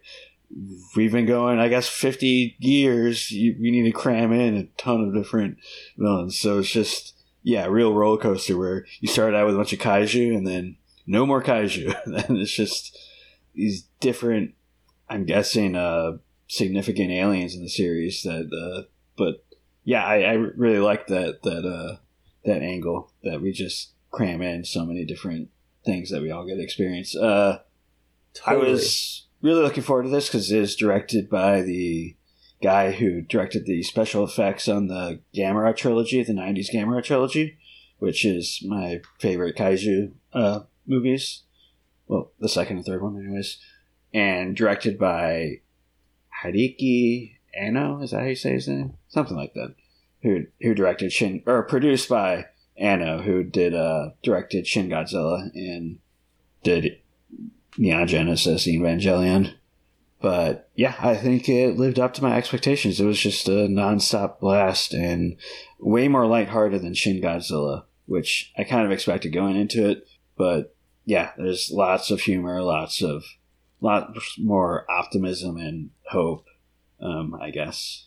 [0.97, 3.31] we've been going, I guess, 50 years.
[3.31, 5.59] You, we need to cram in a ton of different
[5.97, 6.39] villains.
[6.39, 9.73] So it's just, yeah, a real roller coaster where you start out with a bunch
[9.73, 11.95] of kaiju and then no more kaiju.
[12.29, 12.97] and it's just
[13.55, 14.55] these different,
[15.09, 19.45] I'm guessing, uh, significant aliens in the series that, uh, but
[19.85, 21.97] yeah, I, I really like that, that, uh,
[22.45, 25.51] that angle that we just cram in so many different
[25.85, 27.15] things that we all get to experience.
[27.15, 27.61] Uh,
[28.35, 28.69] Totally.
[28.69, 32.17] I was really looking forward to this because it is directed by the
[32.63, 37.59] guy who directed the special effects on the Gamera trilogy, the '90s Gamera trilogy,
[37.99, 41.43] which is my favorite kaiju uh, movies.
[42.07, 43.59] Well, the second and third one, anyways,
[44.13, 45.61] and directed by
[46.43, 48.01] Hideaki Anno.
[48.03, 48.95] Is that how you say his name?
[49.09, 49.75] Something like that.
[50.23, 52.47] Who who directed Shin or produced by
[52.77, 55.99] Anno, who did uh directed Shin Godzilla and
[56.63, 56.99] did
[57.79, 59.55] Neon Genesis Evangelion.
[60.21, 63.01] But yeah, I think it lived up to my expectations.
[63.01, 65.37] It was just a nonstop blast and
[65.79, 70.09] way more lighthearted than Shin Godzilla, which I kind of expected going into it.
[70.37, 73.25] But yeah, there's lots of humor, lots of
[73.81, 76.47] lots more optimism and hope.
[77.01, 78.07] Um, I guess.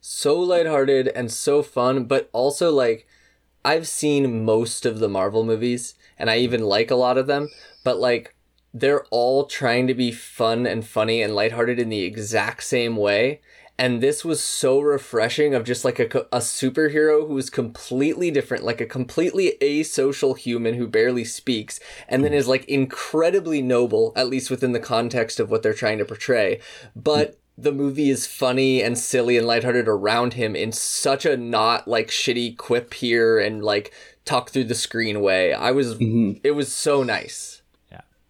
[0.00, 3.08] so lighthearted and so fun, but also like
[3.64, 7.48] I've seen most of the Marvel movies and I even like a lot of them,
[7.82, 8.33] but like
[8.74, 13.40] they're all trying to be fun and funny and lighthearted in the exact same way.
[13.78, 18.62] And this was so refreshing of just like a, a superhero who is completely different,
[18.64, 24.28] like a completely asocial human who barely speaks, and then is like incredibly noble, at
[24.28, 26.60] least within the context of what they're trying to portray.
[26.94, 31.86] But the movie is funny and silly and lighthearted around him in such a not
[31.88, 33.92] like shitty quip here and like
[34.24, 35.52] talk through the screen way.
[35.52, 36.40] I was Mhm.
[36.44, 37.53] it was so nice.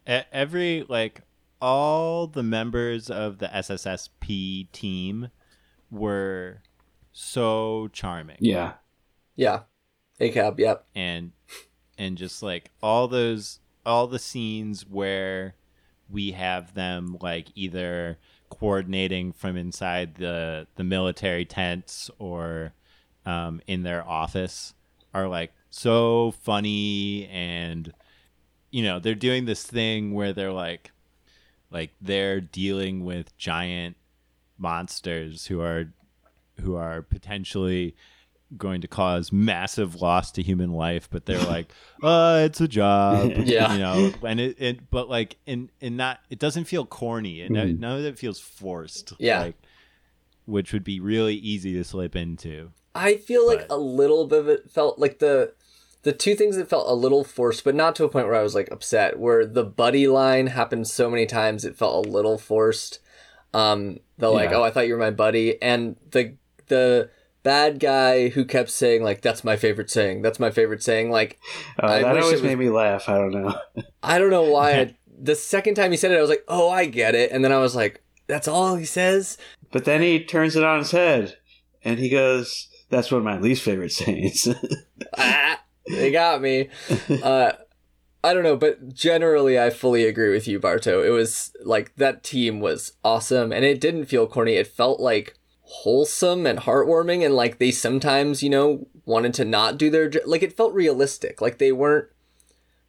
[0.06, 0.20] Yeah.
[0.20, 1.22] E- Every like
[1.60, 5.30] all the members of the SSSP team
[5.90, 6.62] were
[7.12, 8.38] so charming.
[8.40, 8.74] Yeah.
[9.36, 9.60] Yeah.
[10.20, 10.86] ACAB, yep.
[10.94, 11.32] and
[11.98, 15.56] and just like all those all the scenes where
[16.08, 18.18] we have them like either
[18.50, 22.72] coordinating from inside the the military tents or
[23.26, 24.74] um, in their office
[25.12, 27.92] are like so funny and
[28.74, 30.90] you know they're doing this thing where they're like
[31.70, 33.96] like they're dealing with giant
[34.58, 35.92] monsters who are
[36.60, 37.94] who are potentially
[38.56, 43.30] going to cause massive loss to human life but they're like uh it's a job
[43.44, 43.72] Yeah.
[43.72, 47.54] you know and it, it but like in in not it doesn't feel corny and
[47.56, 47.78] Mhm.
[47.78, 49.40] none of it feels forced Yeah.
[49.40, 49.56] like
[50.46, 54.48] which would be really easy to slip into I feel like a little bit of
[54.48, 55.52] it felt like the
[56.04, 58.42] the two things that felt a little forced, but not to a point where I
[58.42, 62.38] was like upset, where the buddy line happened so many times it felt a little
[62.38, 63.00] forced.
[63.52, 64.56] Um the like, Yeah.
[64.58, 66.36] oh I thought you were my buddy and the
[66.68, 67.10] the
[67.42, 71.38] bad guy who kept saying like that's my favorite saying, that's my favorite saying, like
[71.78, 73.08] Uh, that always was- made me laugh.
[73.08, 73.54] I don't know.
[74.02, 76.70] I don't know why I, the second time he said it I was like, Oh,
[76.70, 79.38] I get it and then I was like, That's all he says?
[79.72, 81.36] But then he turns it on his head
[81.84, 84.48] and he goes, That's one of my least favorite sayings.
[85.18, 86.68] ah, they got me.
[87.22, 87.52] Uh,
[88.22, 91.02] I don't know, but generally, I fully agree with you, Bardo.
[91.02, 94.54] It was like that team was awesome, and it didn't feel corny.
[94.54, 99.76] It felt like wholesome and heartwarming, and like they sometimes, you know, wanted to not
[99.76, 100.42] do their like.
[100.42, 102.08] It felt realistic, like they weren't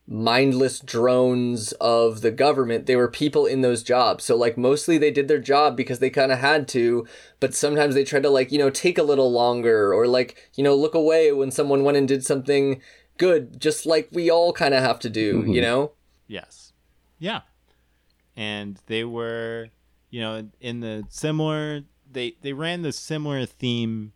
[0.08, 2.86] mindless drones of the government.
[2.86, 4.24] They were people in those jobs.
[4.24, 7.08] So like mostly they did their job because they kind of had to,
[7.40, 10.64] but sometimes they tried to like, you know, take a little longer or like, you
[10.64, 12.82] know, look away when someone went and did something
[13.18, 15.62] good, just like we all kind of have to do, you Mhm.
[15.62, 15.92] know?
[16.28, 16.74] Yes.
[17.18, 17.42] Yeah.
[18.36, 19.70] And they were,
[20.10, 24.14] you know, in the similar they they ran the similar theme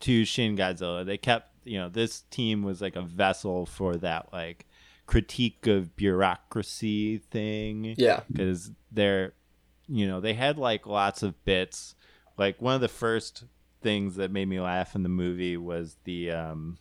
[0.00, 1.06] to Shin Godzilla.
[1.06, 4.66] They kept, you know, this team was like a vessel for that like
[5.06, 8.20] critique of bureaucracy thing Yeah.
[8.30, 9.32] because they're
[9.86, 11.94] you know, they had like lots of bits.
[12.38, 13.44] Like one of the first
[13.82, 16.78] things that made me laugh in the movie was the um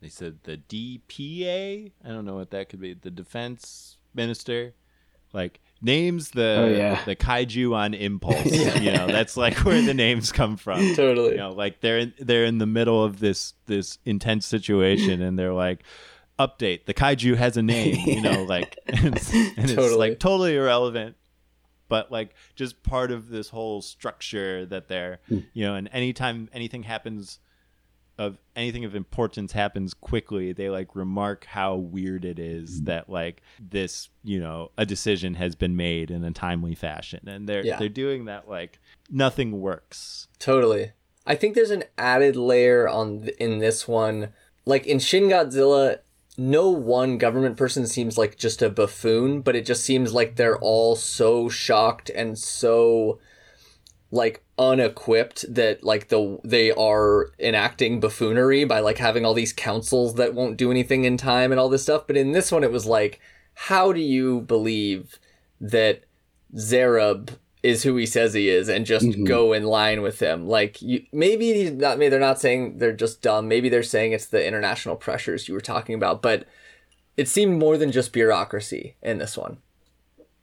[0.00, 1.92] they said the DPA.
[2.04, 2.94] I don't know what that could be.
[2.94, 4.74] The defense minister,
[5.32, 7.04] like names the Oh, yeah.
[7.04, 8.44] the kaiju on impulse.
[8.80, 10.80] You know, that's like where the names come from.
[10.96, 11.32] Totally.
[11.32, 15.38] You know, like they're in, they're in the middle of this this intense situation, and
[15.38, 15.84] they're like,
[16.38, 19.96] "Update: the kaiju has a name." You know, like and it's, and it's Totally.
[19.96, 21.16] like totally irrelevant,
[21.88, 25.38] but like just part of this whole structure that they're Hmm.
[25.52, 25.74] you know.
[25.74, 27.38] And anytime anything happens
[28.18, 33.40] of anything of importance happens quickly, they like remark how weird it is that like
[33.58, 37.78] this, you know, a decision has been made in a timely fashion, and they're Yeah.
[37.78, 38.78] they're doing that like
[39.10, 40.28] nothing works.
[40.38, 40.92] Totally.
[41.26, 44.32] I think there's an added layer on th- in this one.
[44.66, 45.98] Like in Shin Godzilla,
[46.38, 50.58] no one government person seems like just a buffoon, but it just seems like they're
[50.58, 53.18] all so shocked and so
[54.10, 60.14] like unequipped that like the they are enacting buffoonery by like having all these councils
[60.14, 62.06] that won't do anything in time and all this stuff.
[62.06, 63.20] But in this one, it was like,
[63.54, 65.18] how do you believe
[65.60, 66.04] that
[66.54, 69.24] Zarub is who he says he is and just Mhm.
[69.26, 70.48] go in line with him.
[70.48, 71.98] Like you, maybe he's not.
[71.98, 73.46] Maybe they're not saying they're just dumb.
[73.48, 76.22] Maybe they're saying it's the international pressures you were talking about.
[76.22, 76.46] But
[77.16, 79.58] it seemed more than just bureaucracy in this one.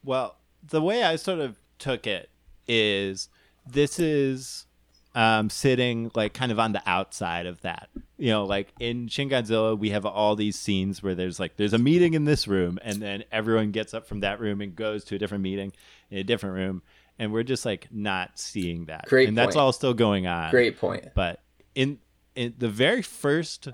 [0.04, 2.30] Well, the way I sort of took it
[2.66, 3.28] is
[3.70, 4.66] this is
[5.14, 7.88] um, sitting like kind of on the outside of that.
[8.16, 11.72] You know, like in Shin Godzilla, we have all these scenes where there's like there's
[11.72, 15.04] a meeting in this room, and then everyone gets up from that room and goes
[15.04, 15.72] to a different meeting
[16.10, 16.82] in a different room,
[17.20, 19.06] and we're just like not seeing that.
[19.06, 20.50] Great and that's all still going on.
[20.50, 21.08] Great point.
[21.14, 21.40] But
[21.76, 21.98] in
[22.34, 23.68] in the very first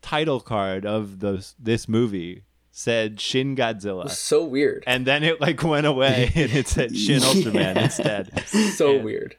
[0.00, 4.82] title card of the this movie said Shin Godzilla So weird.
[4.86, 8.42] and then it like went away and it said Shin Ultraman instead.
[8.46, 9.36] So And- weird.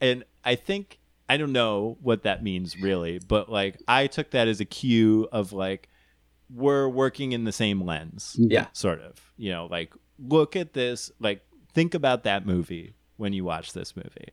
[0.00, 4.48] And I think I don't know what that means really, but like I took that
[4.48, 5.88] as a cue of like
[6.54, 8.66] we're working in the same lens, Yeah.
[8.72, 9.14] sort of.
[9.38, 11.40] You know, like look at this, like
[11.74, 14.30] think about that movie when you watch this movie,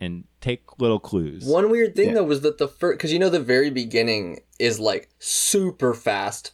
[0.00, 1.44] and take little clues.
[1.44, 2.14] One weird thing Yeah.
[2.14, 6.52] though was that the first, because you know the very beginning is like super fast.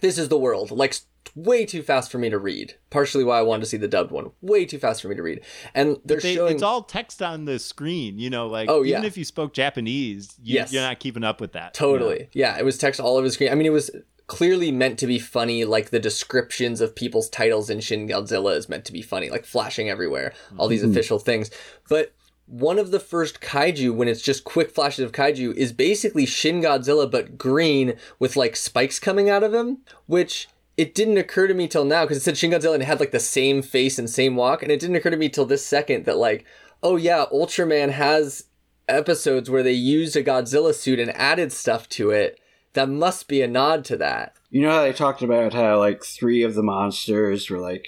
[0.00, 0.94] This is the world, like
[1.36, 2.74] way too fast for me to read.
[2.90, 4.30] Partially why I wanted to see the dubbed one.
[4.40, 5.40] Way too fast for me to read.
[5.74, 8.96] And they're They- showing it's all text on the screen, you know, like Oh, yeah.
[8.96, 10.72] even if you spoke Japanese, you, Yes.
[10.72, 11.78] you're not keeping up with that.
[11.78, 11.92] you know?
[11.92, 12.28] Totally.
[12.32, 13.50] Yeah, it was text all over the screen.
[13.52, 13.90] I mean, it was
[14.30, 18.68] clearly meant to be funny, like the descriptions of people's titles in Shin Godzilla is
[18.68, 20.92] meant to be funny, like flashing everywhere, all these mm-hmm.
[20.92, 21.50] official things.
[21.88, 22.14] But
[22.46, 26.62] one of the first kaiju, when it's just quick flashes of kaiju, is basically Shin
[26.62, 31.54] Godzilla but green with like spikes coming out of him, which it didn't occur to
[31.54, 33.98] me till now because it said Shin Godzilla and it had like the same face
[33.98, 36.44] and same walk, and it didn't occur to me till this second that like,
[36.84, 38.44] oh yeah, Ultraman has
[38.88, 42.39] episodes where they used a Godzilla suit and added stuff to it.
[42.74, 44.36] That must be a nod to that.
[44.50, 47.86] You know how they talked about how like three of the monsters were like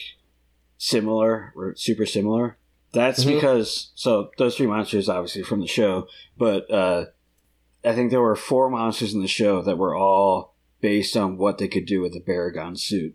[0.79, 2.59] similar, or super similar.
[2.93, 3.35] That's Mhm.
[3.35, 7.07] because so those three monsters obviously from the show, but uh,
[7.85, 11.59] I think there were four monsters in the show that were all based on what
[11.59, 13.15] they could do with the Baragon suit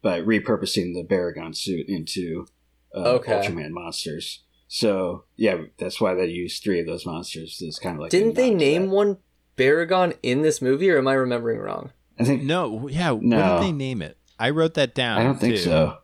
[0.00, 2.46] by repurposing the Baragon suit into
[2.94, 3.32] uh, Okay.
[3.32, 4.40] Ultraman monsters.
[4.68, 7.60] So yeah, that's why they used three of those monsters.
[7.62, 8.94] It's kind of like Didn't they name that.
[8.94, 9.18] one
[9.62, 11.92] Baragon in this movie, or am I remembering wrong?
[12.18, 13.10] I think No, yeah.
[13.12, 14.16] What did they name it?
[14.38, 15.18] I wrote that down.
[15.20, 15.60] I don't think too.
[15.62, 15.98] so.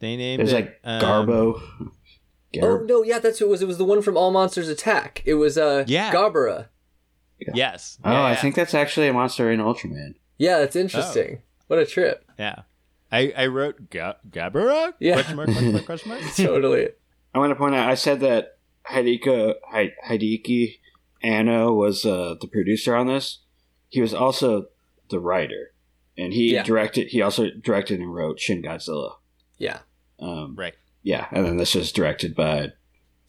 [0.00, 1.60] They named It was it like um, Garbo.
[2.62, 3.62] Oh no, yeah, that's who it was.
[3.62, 5.22] It was the one from All Monsters Attack.
[5.24, 6.12] It was uh Yeah.
[6.12, 6.68] Garbara.
[7.52, 7.98] Yes.
[8.04, 8.36] Oh, Yeah, I yeah.
[8.40, 10.14] think that's actually a monster in Ultraman.
[10.38, 11.42] Yeah, that's interesting.
[11.66, 12.24] What a trip.
[12.38, 12.62] Yeah.
[13.12, 14.94] I, I wrote Ga- Gabara?
[14.98, 15.14] Yeah.
[15.14, 16.22] Question mark, question mark, question mark?
[16.36, 16.88] totally.
[17.34, 18.58] I want to point out, I said that
[18.90, 19.54] Hideaki,
[20.08, 20.76] Hideaki
[21.24, 23.40] Anno was uh, the producer on this.
[23.88, 24.66] He was also
[25.08, 25.72] the writer,
[26.18, 26.62] and he Yeah.
[26.62, 27.08] directed.
[27.08, 29.14] He also directed and wrote Shin Godzilla.
[29.58, 29.80] Yeah.
[30.18, 30.74] Um, Right.
[31.02, 32.72] yeah, and then this was directed by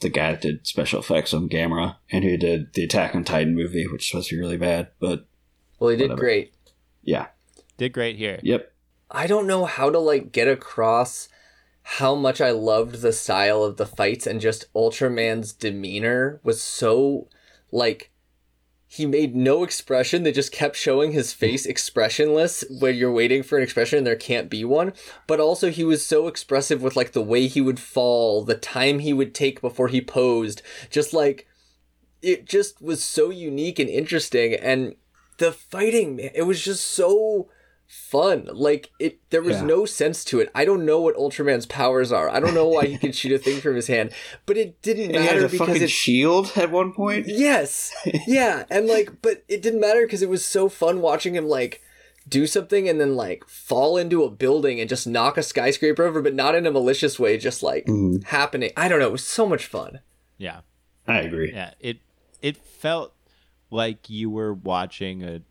[0.02, 3.56] the guy that did special effects on Gamera, and who did the Attack on Titan
[3.56, 4.90] movie, which is supposed to be really bad.
[5.00, 5.26] But
[5.80, 6.20] Well, he did Whatever.
[6.22, 6.54] great.
[7.04, 7.28] yeah,
[7.78, 8.40] Did great here.
[8.44, 8.72] yep.
[9.12, 11.30] I don't know how to like get across
[11.84, 17.28] how much I loved the style of the fights and just Ultraman's demeanor was so
[17.76, 18.12] like
[18.88, 20.24] he made no expression.
[20.24, 24.16] They just kept showing his face expressionless when you're waiting for an expression and there
[24.16, 24.94] can't be one.
[25.28, 29.00] But also he was so expressive with like the way he would fall, the time
[29.00, 30.62] he would take before he posed.
[30.90, 31.48] Just like
[32.22, 34.96] it just was so unique and interesting and
[35.38, 37.50] the fighting man, it was just so
[37.88, 38.50] fun.
[38.52, 39.66] Like it there was Yeah.
[39.66, 40.50] no sense to it.
[40.56, 42.30] I don't know what Ultraman's powers are.
[42.30, 44.12] I don't know why he could shoot a thing from his hand,
[44.46, 47.26] but it didn't And he had matter a because fucking it shield at one point.
[47.28, 47.94] Yes.
[48.28, 51.82] Yeah, and like but it didn't matter because it was so fun watching him like
[52.28, 56.24] do something and then like fall into a building and just knock a skyscraper over
[56.24, 58.24] but not in a malicious way just like Mhm.
[58.26, 58.72] happening.
[58.76, 60.00] I don't know, it was so much fun.
[60.38, 60.62] Yeah.
[61.08, 61.52] I agree.
[61.54, 61.76] Yeah.
[61.80, 61.98] It
[62.42, 63.14] it felt
[63.70, 65.42] like you were watching a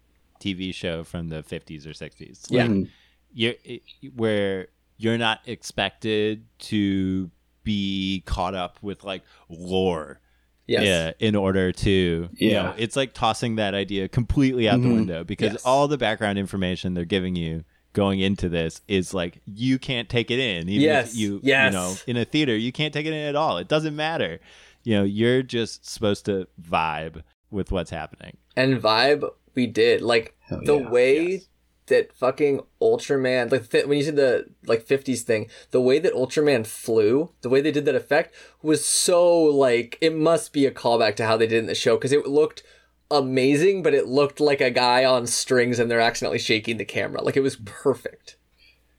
[0.45, 2.47] TV show from the 50s or 60s.
[2.51, 2.65] Yeah.
[2.67, 2.89] Like,
[3.33, 3.83] you it,
[4.15, 7.31] where you're not expected to
[7.65, 10.21] be caught up with like lore
[10.67, 10.85] Yes.
[10.85, 12.63] Yeah, in order to you Yeah.
[12.63, 14.95] know, it's like tossing that idea completely out the Mhm.
[14.95, 15.63] window because Yes.
[15.67, 20.31] all the background information they're giving you going into this is like you can't take
[20.31, 20.69] it in.
[20.71, 21.13] Even Yes.
[21.13, 21.71] if you Yes.
[21.73, 23.59] you know, in a theater, you can't take it in at all.
[23.59, 24.41] It doesn't matter.
[24.85, 28.39] You know, you're just supposed to vibe with what's happening.
[28.57, 30.03] And vibe, we did.
[30.03, 30.89] Like Hell the yeah.
[30.91, 31.49] way Yes.
[31.87, 36.15] that fucking Ultraman, like th- when you said the like 50s thing, the way that
[36.15, 40.71] Ultraman flew, the way they did that effect was so like it must be a
[40.71, 42.63] callback to how they did in the show because it looked
[43.11, 47.23] amazing, but it looked like a guy on strings and they're accidentally shaking the camera.
[47.23, 48.37] Like it was perfect.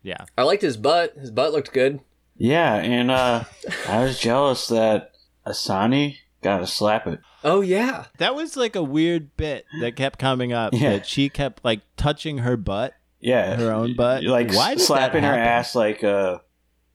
[0.04, 0.26] Yeah.
[0.38, 1.16] I liked his butt.
[1.18, 2.00] His butt looked good.
[2.38, 3.46] Yeah, and uh,
[3.88, 5.12] I was jealous that
[5.48, 7.20] Asami got to slap it.
[7.46, 8.06] Oh yeah.
[8.18, 10.90] That was like a weird bit that kept coming up Yeah.
[10.94, 14.24] that she kept like touching her butt, Yeah, her own butt.
[14.24, 16.40] like Why did slapping her ass like uh,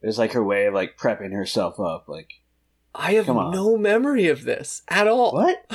[0.01, 2.09] it was like her way of like prepping herself up.
[2.09, 2.33] Like
[2.93, 5.31] I have no memory of this at all.
[5.31, 5.65] what?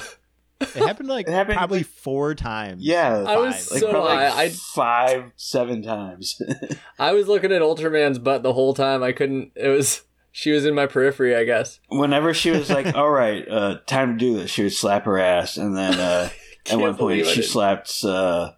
[0.60, 2.82] It happened like It happened, probably like- four times.
[2.82, 6.40] Yeah, I was like so probably like I, I five, seven times.
[6.98, 9.02] I was looking at Ultraman's butt the whole time.
[9.02, 9.52] I couldn't.
[9.56, 10.02] It was
[10.38, 11.80] she was in my periphery, I guess.
[11.88, 15.18] Whenever she was like, "All right, uh, time to do this," she would slap her
[15.18, 16.28] ass, and then uh,
[16.70, 18.52] at one point she didn't- slapped uh,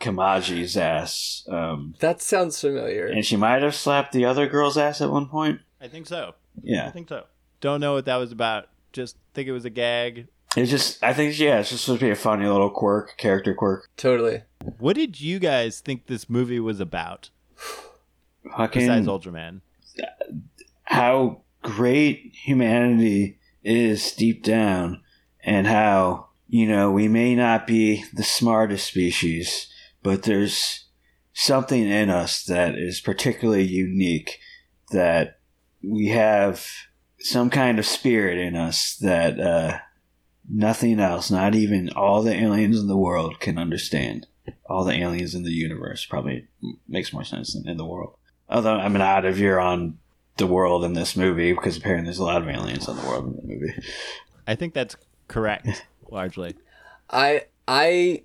[0.00, 3.06] Kamaji's ass, um, That sounds familiar.
[3.08, 5.60] and she might have slapped the other girl's ass at one point.
[5.80, 6.34] I think so.
[6.62, 7.24] Yeah, I think so.
[7.60, 8.68] Don't know what that was about.
[8.92, 10.28] Just think it was a gag.
[10.56, 13.54] it's just I think yeah, it's just supposed to be a funny little quirk, character
[13.54, 13.88] quirk.
[13.96, 14.42] Totally.
[14.78, 17.30] What did you guys think this movie was about?
[18.56, 19.62] Fucking Besides Ultraman.
[20.84, 25.02] How great humanity is deep down
[25.42, 29.68] and how you know we may not be the smartest species
[30.02, 30.84] but there's
[31.32, 34.38] something in us that is particularly unique
[34.92, 35.40] that
[35.82, 36.66] we have
[37.18, 39.78] some kind of spirit in us that uh,
[40.48, 44.26] nothing else not even all the aliens in the world can understand.
[44.68, 46.48] All the aliens in the universe probably
[46.86, 48.16] makes more sense than in the world.
[48.48, 49.98] Although i'm not if you're on
[50.36, 53.26] the world in this movie because apparently there's a lot of aliens on the world
[53.26, 53.74] in the movie.
[54.46, 54.96] I think that's
[55.28, 56.54] correct, largely.
[57.10, 58.22] I I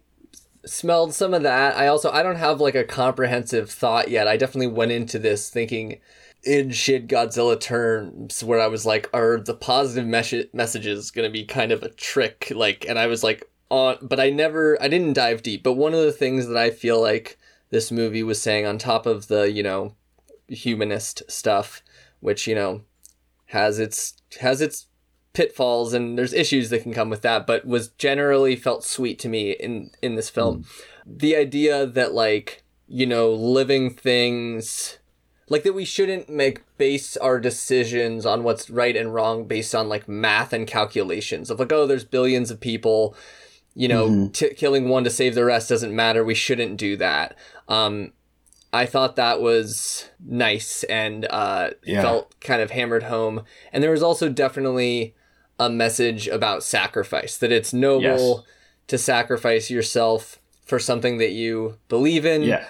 [0.66, 1.78] smelled some of that.
[1.78, 4.28] I also I don't have like a comprehensive thought yet.
[4.28, 5.99] I definitely went into this thinking
[6.43, 11.32] in Shin Godzilla terms where I was like, are the positive mes- messages going to
[11.32, 12.51] be kind of a trick?
[12.55, 15.64] Like, and I was like, on, but I never, I didn't dive deep.
[15.64, 17.38] But one of the things that I feel like
[17.72, 19.95] this movie was saying, on top of the, you know,
[20.47, 21.84] humanist stuff,
[22.20, 22.82] which you know
[23.48, 24.88] has its has its
[25.34, 29.30] pitfalls and there's issues that can come with that, but was generally felt sweet to
[29.30, 30.66] me in in this film.
[31.06, 34.98] The idea that like you know living things
[35.48, 39.90] like that we shouldn't make base our decisions on what's right and wrong based on
[39.90, 43.16] like math and calculations of like oh there's billions of people
[43.74, 46.24] you know t- killing one to save the rest doesn't matter.
[46.24, 47.36] We shouldn't do that.
[47.68, 48.12] Um
[48.72, 52.02] i thought that was nice and uh Yeah.
[52.02, 53.44] felt kind of hammered home
[53.74, 55.16] and there was also definitely
[55.60, 58.42] a message about sacrifice that it's noble Yes.
[58.88, 62.66] to sacrifice yourself for something that you believe in Yeah.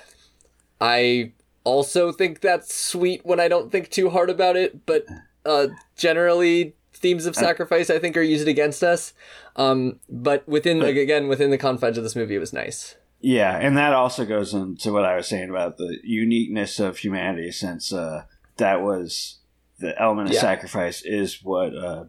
[0.81, 1.33] I
[1.63, 5.05] also think that's sweet when I don't think too hard about it, but
[5.45, 9.13] uh, generally themes of sacrifice I think are used against us.
[9.57, 12.95] Um, but within like, again within the confines of this movie, it was nice.
[13.21, 17.51] Yeah, and that also goes into what I was saying about the uniqueness of humanity,
[17.51, 18.23] since uh,
[18.57, 19.39] that was
[19.79, 20.41] the element of Yeah.
[20.41, 22.05] sacrifice is what uh,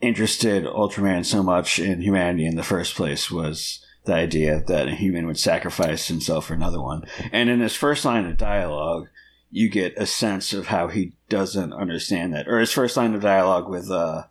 [0.00, 4.94] interested Ultraman so much in humanity in the first place was the idea that a
[4.94, 7.04] human would sacrifice himself for another one.
[7.32, 9.08] And in his first line of dialogue,
[9.50, 13.22] you get a sense of how he doesn't understand that, or his first line of
[13.22, 14.24] dialogue with uh,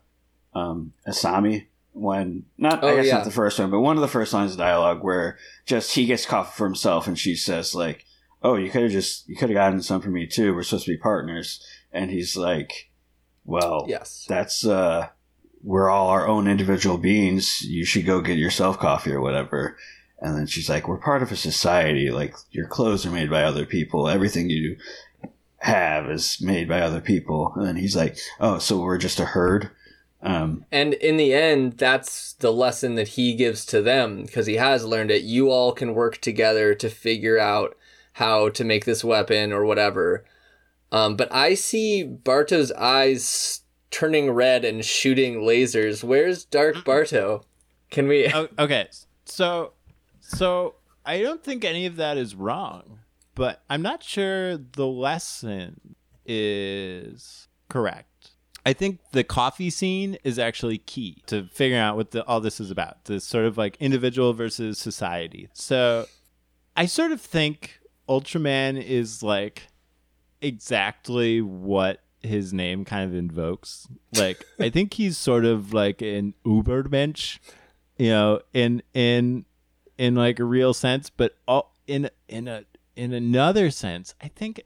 [0.54, 1.66] um, Asami
[1.98, 3.14] when not I Oh, guess yeah.
[3.16, 6.04] not the first one, but one of the first lines of dialogue where just he
[6.04, 8.04] gets coffee for himself and she says like,
[8.42, 10.54] "Oh, you could have just you could have gotten some for me too.
[10.54, 12.90] We're supposed to be partners." And he's like,
[13.44, 14.26] "Well, Yes.
[14.28, 15.08] that's uh
[15.64, 17.62] we're all our own individual beings.
[17.62, 19.76] You should go get yourself coffee or whatever."
[20.20, 22.10] And then she's like, "We're part of a society.
[22.10, 24.08] Like your clothes are made by other people.
[24.08, 24.76] Everything you
[25.58, 29.24] have is made by other people." And then he's like, "Oh, so we're just a
[29.24, 29.70] herd."
[30.22, 34.54] Um, And in the end, that's the lesson that he gives to them because he
[34.54, 35.22] has learned it.
[35.22, 37.76] You all can work together to figure out
[38.14, 40.24] how to make this weapon or whatever.
[40.90, 43.60] Um, but I see Bardo's eyes
[43.90, 46.02] turning red and shooting lasers.
[46.02, 47.44] Where's Dark Barto?
[47.90, 48.32] Can we?
[48.32, 48.88] O- okay,
[49.26, 49.72] so
[50.20, 53.00] so I don't think any of that is wrong,
[53.34, 55.94] but I'm not sure the lesson
[56.24, 58.15] is correct.
[58.66, 62.58] I think the coffee scene is actually key to figuring out what the, all this
[62.58, 63.04] is about.
[63.04, 65.48] This sort of like individual versus society.
[65.52, 66.06] So
[66.76, 69.68] I sort of think Ultraman is like
[70.42, 73.86] exactly what his name kind of invokes.
[74.18, 77.38] Like I think he's sort of like an Ubermensch,
[77.98, 79.44] you know, in in
[79.96, 82.64] in like a real sense, but all, in in a
[82.96, 84.62] in another sense, I think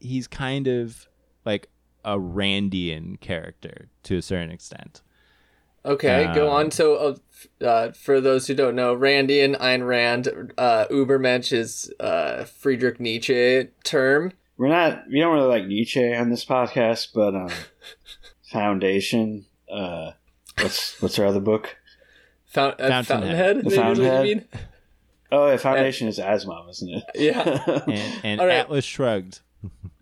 [0.00, 1.08] he's kind of
[1.46, 1.70] like
[2.04, 5.02] a Randian character to a certain extent.
[5.84, 6.70] Okay, go Um, on.
[6.70, 6.96] So,
[7.62, 13.00] uh, uh, for those who don't know, Randian, Ayn Rand, uh, Ubermensch is uh, Friedrich
[13.00, 14.32] Nietzsche term.
[14.56, 15.04] We're not.
[15.08, 17.50] We don't really like Nietzsche on this podcast, but um,
[18.50, 19.46] Foundation.
[19.70, 20.12] Uh,
[20.60, 21.76] what's what's our other book?
[22.46, 23.06] Foun- uh, Fountainhead.
[23.06, 23.56] Fountainhead.
[23.64, 24.50] The is that usually what you Fountainhead?
[24.52, 24.60] mean?
[25.30, 27.04] Oh, yeah, Foundation is Asimov, isn't it?
[27.14, 27.82] Yeah.
[27.86, 28.56] And, and All right.
[28.56, 29.40] Atlas Shrugged.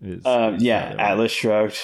[0.01, 1.05] Is, um, is yeah, the other one.
[1.11, 1.77] Atlas Shrugged.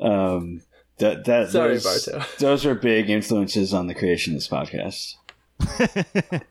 [0.00, 0.60] Um,
[0.98, 2.26] that that Sorry, those, Bardo.
[2.38, 5.14] those are big influences on the creation of this podcast.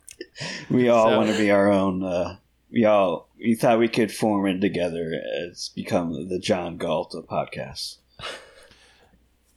[0.70, 2.04] We all So- want to be our own.
[2.04, 2.38] Uh,
[2.72, 5.12] we all we thought we could form it together
[5.48, 7.98] It's become the John Galt of podcasts.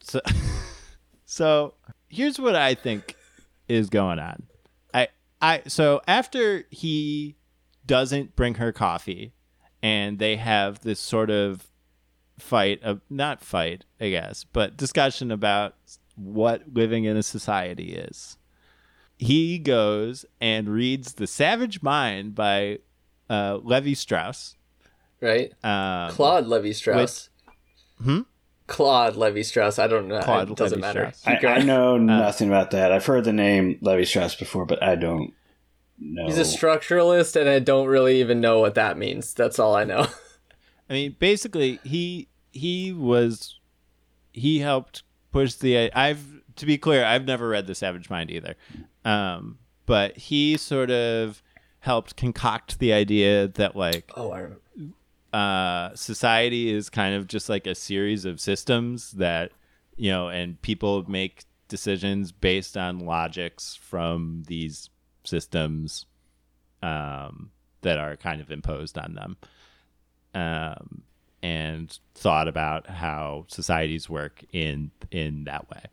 [0.09, 0.21] So,
[1.25, 1.75] so
[2.09, 3.17] here's what I think
[3.69, 4.45] is going on.
[4.95, 5.09] I,
[5.43, 7.35] I, so after he
[7.85, 9.33] doesn't bring her coffee,
[9.87, 11.69] and they have this sort of
[12.41, 15.77] fight of not fight, I guess, but discussion about
[16.17, 18.37] what living in a society is.
[19.17, 22.81] He goes and reads *The Savage Mind* by
[23.31, 24.57] uh, Levi Strauss.
[25.21, 25.53] Right?
[25.63, 27.31] Um, Claude Levi Strauss.
[28.03, 28.23] Hmm?
[28.67, 29.79] Claude Levi Strauss.
[29.79, 30.21] I don't know.
[30.21, 31.13] Claude it doesn't Levi matter.
[31.15, 31.41] Strauss.
[31.41, 32.91] Keep I, I know nothing about that.
[32.91, 35.33] I've heard the name Levi Strauss before, but I don't
[35.99, 36.27] know.
[36.27, 39.35] He's a structuralist, and I don't really even know what that means.
[39.35, 40.07] That's all I know.
[40.91, 43.59] I mean, basically, he he was
[44.33, 45.93] he helped push the.
[45.93, 46.25] I've
[46.57, 48.55] to be clear, I've never read the Savage Mind either,
[49.05, 51.43] um, but he sort of
[51.81, 54.63] helped concoct the idea that like oh, I remember.
[55.33, 59.53] uh, society is kind of just like a series of systems that
[59.97, 64.91] you know, and people make decisions based on logics from these
[65.27, 66.07] systems
[66.83, 67.51] um,
[67.83, 69.37] that are kind of imposed on them,
[70.35, 71.03] um,
[71.43, 75.85] and thought about how societies work in in that way.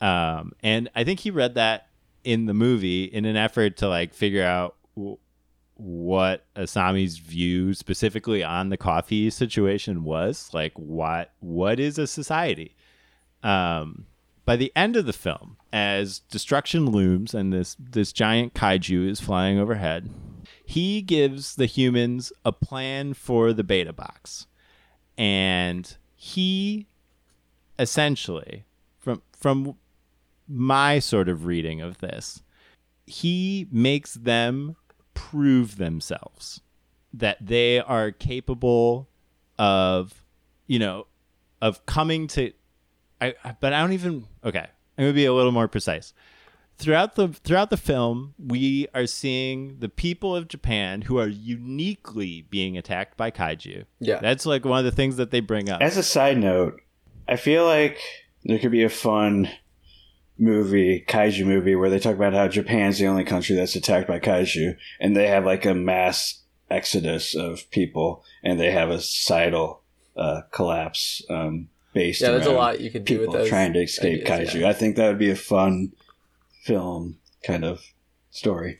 [0.00, 1.88] Um, and I think he read that
[2.24, 5.18] in the movie in an effort to like figure out w-
[5.74, 10.50] what Asami's view specifically on the coffee situation was.
[10.52, 12.76] Like, what what is a society?
[13.42, 14.06] Um,
[14.44, 19.20] by the end of the film, as destruction looms and this this giant kaiju is
[19.20, 20.10] flying overhead,
[20.64, 24.46] he gives the humans a plan for the beta box,
[25.16, 26.86] and he
[27.78, 28.64] essentially
[28.98, 29.76] from from
[30.48, 32.42] my sort of reading of this,
[33.06, 34.76] he makes them
[35.14, 36.60] prove themselves
[37.12, 39.08] that they are capable
[39.58, 40.24] of,
[40.66, 41.06] you know,
[41.60, 42.52] of coming to.
[43.22, 44.26] I, but I don't even.
[44.44, 44.66] Okay,
[44.98, 46.12] I'm gonna be a little more precise.
[46.78, 52.46] Throughout the throughout the film, we are seeing the people of Japan who are uniquely
[52.50, 53.84] being attacked by kaiju.
[54.00, 54.18] Yeah.
[54.20, 55.80] that's like one of the things that they bring up.
[55.80, 56.80] As a side note,
[57.28, 57.98] I feel like
[58.44, 59.48] there could be a fun
[60.38, 64.18] movie, kaiju movie, where they talk about how Japan's the only country that's attacked by
[64.18, 69.82] kaiju, and they have like a mass exodus of people, and they have a societal
[70.16, 73.48] uh, collapse um, based Yeah, there's a lot you could do with people those.
[73.48, 74.60] trying to escape ideas, kaiju.
[74.60, 74.68] yeah.
[74.68, 75.92] I think that would be a fun
[76.62, 77.82] film kind of
[78.30, 78.78] story.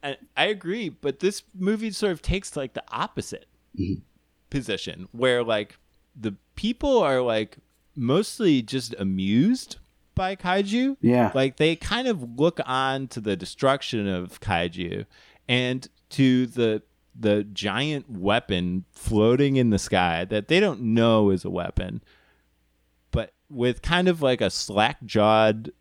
[0.00, 3.46] I, I agree, but this movie sort of takes like the opposite
[3.76, 4.02] Mhm.
[4.48, 5.76] position where like
[6.14, 7.56] the people are like
[7.96, 9.78] mostly just amused
[10.14, 10.96] by kaiju.
[11.00, 11.32] Yeah.
[11.34, 15.04] Like they kind of look on to the destruction of kaiju
[15.48, 16.82] and to the
[17.18, 22.02] the giant weapon floating in the sky that they don't know is a weapon,
[23.10, 25.72] but with kind of like a slack jawed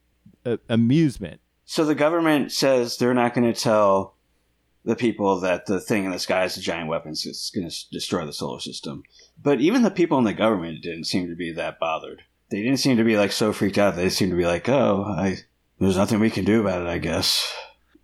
[0.45, 1.41] uh, amusement.
[1.65, 4.15] So the government says they're not going to tell
[4.85, 7.13] the people that the thing in the sky is a giant weapon.
[7.13, 9.03] so It's going to destroy the solar system.
[9.41, 12.23] But even the people in the government didn't seem to be that bothered.
[12.49, 13.97] They didn't seem to be like so freaked out.
[13.97, 15.39] They seemed to be like, "Oh, I,
[15.79, 17.53] there's nothing we can do about it, I guess."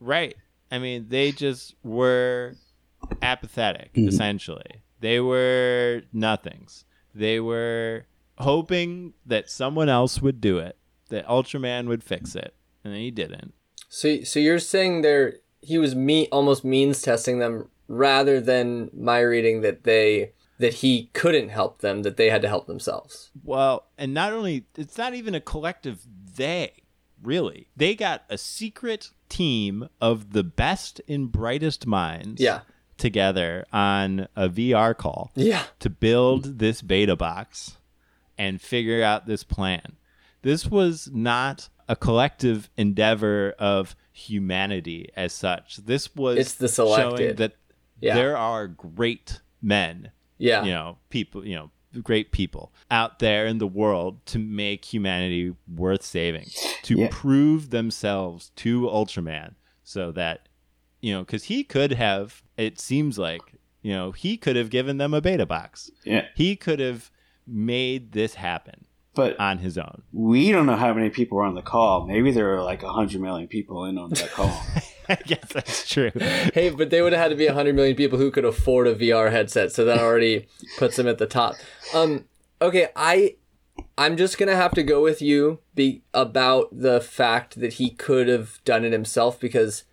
[0.01, 0.35] Right.
[0.69, 2.57] I mean, they just were
[3.21, 4.07] apathetic, Mhm.
[4.07, 4.81] essentially.
[4.99, 6.85] They were nothings.
[7.13, 8.05] They were
[8.39, 10.77] hoping that someone else would do it,
[11.09, 13.53] that Ultraman would fix it, and he didn't.
[13.89, 19.19] So, so you're saying there he was me almost means testing them rather than my
[19.19, 23.31] reading that they that he couldn't help them, that they had to help themselves.
[23.43, 26.71] Well, and not only it's not even a collective they,
[27.21, 27.67] really.
[27.75, 32.61] They got a secret team of the best and brightest minds Yeah.
[33.03, 35.63] Together on a VR call Yeah.
[35.79, 37.75] to build this beta box
[38.37, 39.97] and figure out this plan.
[40.41, 45.77] This was not a collective endeavor of humanity as such.
[45.85, 47.37] This was It's the showing selected.
[47.37, 47.55] that
[47.99, 48.15] Yeah.
[48.15, 50.63] there are great men Yeah.
[50.63, 55.53] you know, people, you know, great people out there in the world to make humanity
[55.67, 56.49] worth saving,
[56.83, 57.07] to Yeah.
[57.11, 60.47] prove themselves to Ultraman so that,
[61.03, 63.41] you know, because he could have, it seems like,
[63.81, 65.91] you know, he could have given them a beta box.
[66.05, 66.25] Yeah.
[66.33, 67.11] He could have
[67.45, 70.03] made this happen But on his own.
[70.13, 72.07] we don't know how many people were on the call.
[72.07, 74.47] Maybe there were like 100 million people in on that call.
[75.09, 76.11] I guess that's true.
[76.53, 78.95] Hey, but they would have had to be 100 million people who could afford a
[78.95, 80.47] VR headset, so that already
[80.77, 81.55] puts them at the top.
[81.93, 82.23] Um,
[82.61, 83.35] okay, I,
[83.97, 88.29] I'm just gonna have to go with you be about the fact that he could
[88.29, 89.83] have done it himself because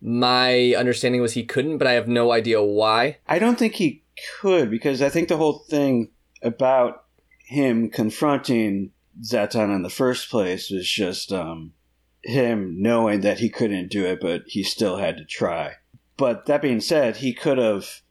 [0.00, 3.18] my understanding was he couldn't, but I have no idea why.
[3.26, 4.04] I don't think he
[4.40, 6.10] could because I think the whole thing
[6.42, 7.04] about
[7.46, 8.92] him confronting
[9.22, 11.72] Zetton in the first place was just um,
[12.22, 15.74] him knowing that he couldn't do it, but he still had to try.
[16.16, 18.02] But that being said, he could have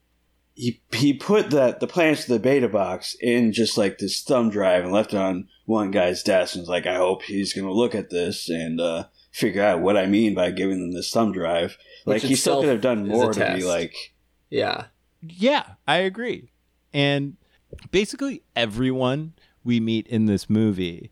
[0.53, 4.49] he he put that the plans to the beta box in just like this thumb
[4.49, 7.71] drive and left it on one guy's desk and was like, I hope he's gonna
[7.71, 9.05] look at this and uh,
[9.35, 11.77] figure out what I mean by giving them this thumb drive.
[12.05, 13.93] Like he still could have done more to be like
[14.49, 14.85] Yeah,
[15.21, 16.51] Yeah, I agree.
[16.93, 17.35] And
[17.91, 19.33] basically everyone
[19.65, 21.11] we meet in this movie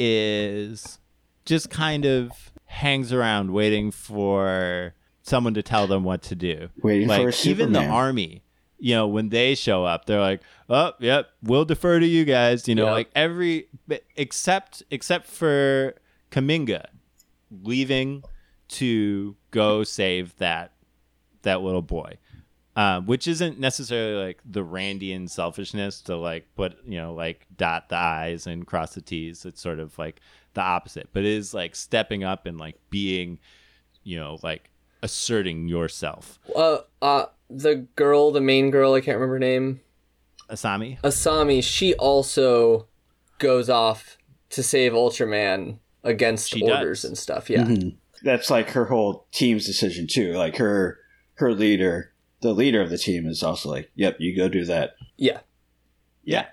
[0.00, 0.98] is
[1.44, 6.70] just kind of hangs around waiting for someone to tell them what to do.
[6.82, 8.42] Waiting for like a even the army,
[8.80, 12.66] you know, when they show up, they're like, "Oh, yep, we'll defer to you guys."
[12.66, 12.92] You know, Yep.
[12.94, 13.68] like every
[14.16, 15.94] except except for
[16.32, 16.86] Kaminaga
[17.50, 18.22] leaving
[18.68, 20.72] to go save that
[21.42, 22.16] that little boy
[22.76, 27.88] um, which isn't necessarily like the Randian selfishness to like put you know like dot
[27.88, 29.44] the i's and cross the t's.
[29.44, 30.20] It's sort of like
[30.54, 33.38] the opposite, but it is like stepping up and like being,
[34.04, 34.70] you know, like
[35.02, 36.38] asserting yourself.
[36.54, 39.80] uh, uh, the girl, the main girl, I can't remember her name,
[40.48, 41.62] Asami, Asami.
[41.62, 42.86] She also
[43.38, 44.16] goes off
[44.50, 47.10] to save Ultraman against She orders does.
[47.10, 47.50] and stuff.
[47.50, 47.96] Yeah, Mhm.
[48.22, 50.32] That's like her whole team's decision too.
[50.34, 50.98] Like her
[51.34, 54.94] her leader, the leader of the team is also like, "Yep, you go do that."
[55.16, 55.40] yeah.
[56.22, 56.46] yeah.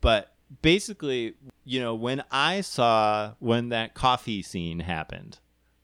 [0.00, 1.34] But basically,
[1.64, 5.38] you know, when I saw when that coffee scene happened,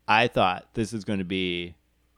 [0.09, 1.77] I thought this is going to be,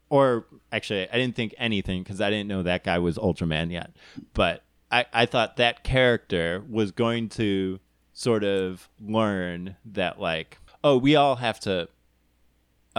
[0.09, 3.93] or actually, I didn't think anything because I didn't know that guy was Ultraman yet.
[4.35, 7.81] But I, I thought that character was going to
[8.13, 11.89] sort of learn that, like, oh, we all have to,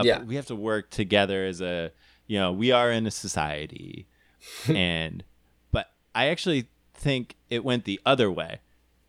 [0.02, 0.24] Yeah.
[0.24, 1.92] we have to work together as a,
[2.28, 4.08] you know, we are in a society,
[4.68, 5.24] and,
[5.72, 8.60] but I actually think it went the other way,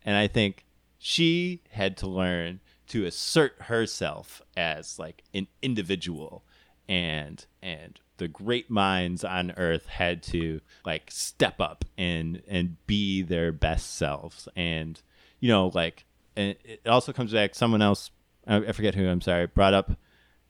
[0.03, 0.65] and I think
[0.99, 6.43] she had to learn to assert herself as like an individual.
[6.87, 13.23] And and the great minds on earth had to like step up and and be
[13.23, 14.47] their best selves.
[14.55, 15.01] And
[15.45, 18.09] you know like and it also comes back someone else
[18.47, 19.91] i forget who i'm sorry brought up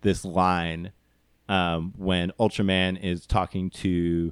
[0.04, 0.94] this line
[1.50, 4.32] um, when ultraman is talking to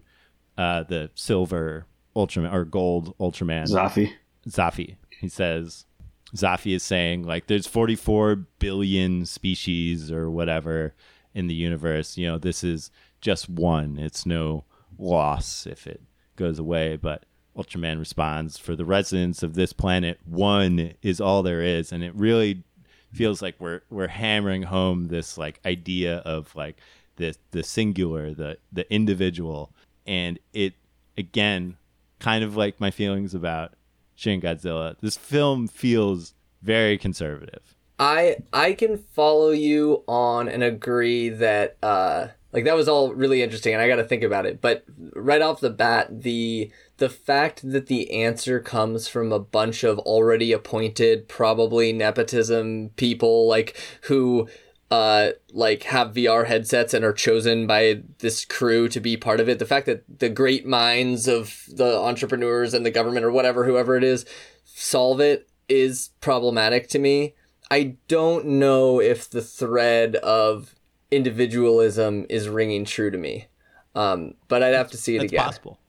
[0.57, 1.85] uh, the silver
[2.15, 4.13] ultraman or gold ultraman Zoffy.
[4.47, 4.95] Zoffy.
[5.19, 5.85] He says
[6.33, 10.95] Zoffy is saying like there's 44 billion species or whatever
[11.33, 12.17] in the universe.
[12.17, 12.89] You know, this is
[13.19, 13.99] just one.
[13.99, 14.63] It's no
[14.97, 16.01] loss if it
[16.37, 16.95] goes away.
[16.95, 17.25] But
[17.55, 21.91] Ultraman responds, for the residents of this planet, one is all there is.
[21.91, 22.63] And it really
[23.11, 26.77] feels like we're we're hammering home this like idea of like
[27.17, 29.71] the the singular, the the individual.
[30.05, 30.73] And it
[31.17, 31.77] again,
[32.19, 33.73] kind of like my feelings about
[34.15, 34.95] Shin Godzilla.
[35.01, 37.75] This film feels very conservative.
[37.99, 43.41] I I can follow you on and agree that uh like that was all really
[43.41, 44.61] interesting and I got to think about it.
[44.61, 44.85] But
[45.15, 49.97] right off the bat, the the fact that the answer comes from a bunch of
[49.99, 54.47] already appointed, probably nepotism people like who
[54.91, 59.49] uh like have VR headsets and are chosen by this crew to be part of
[59.49, 59.57] it.
[59.57, 63.97] The fact that the great minds of the entrepreneurs and the government or whatever whoever
[63.97, 64.25] it is
[64.63, 67.33] solve it is problematic to me.
[67.71, 70.75] I don't know if the thread of
[71.15, 73.47] individualism is ringing true to me.
[73.95, 75.45] Um, but I'd have to see it That's again.
[75.45, 75.79] possible.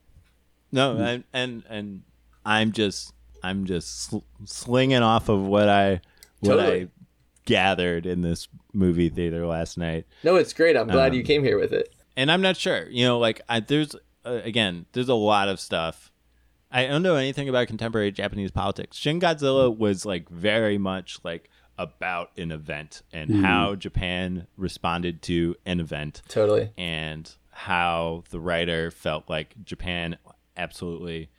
[0.72, 2.02] No, and and and
[2.44, 3.12] I'm just
[3.42, 6.00] I'm just sl- slinging off of what I
[6.40, 6.82] what Totally.
[6.82, 6.88] I
[7.46, 10.06] gathered in this movie theater last night.
[10.22, 10.76] No, it's great.
[10.76, 11.94] I'm glad Um, you came here with it.
[12.16, 12.88] and I'm not sure.
[12.88, 13.94] You know, like I, there's
[14.26, 16.10] uh, again, there's a lot of stuff.
[16.70, 18.96] I don't know anything about contemporary Japanese politics.
[18.96, 21.48] Shin Godzilla was like very much like
[21.78, 23.42] about an event and hmm.
[23.42, 26.70] how Japan responded to an event Totally.
[26.76, 30.16] and how the writer felt like Japan
[30.56, 31.30] absolutely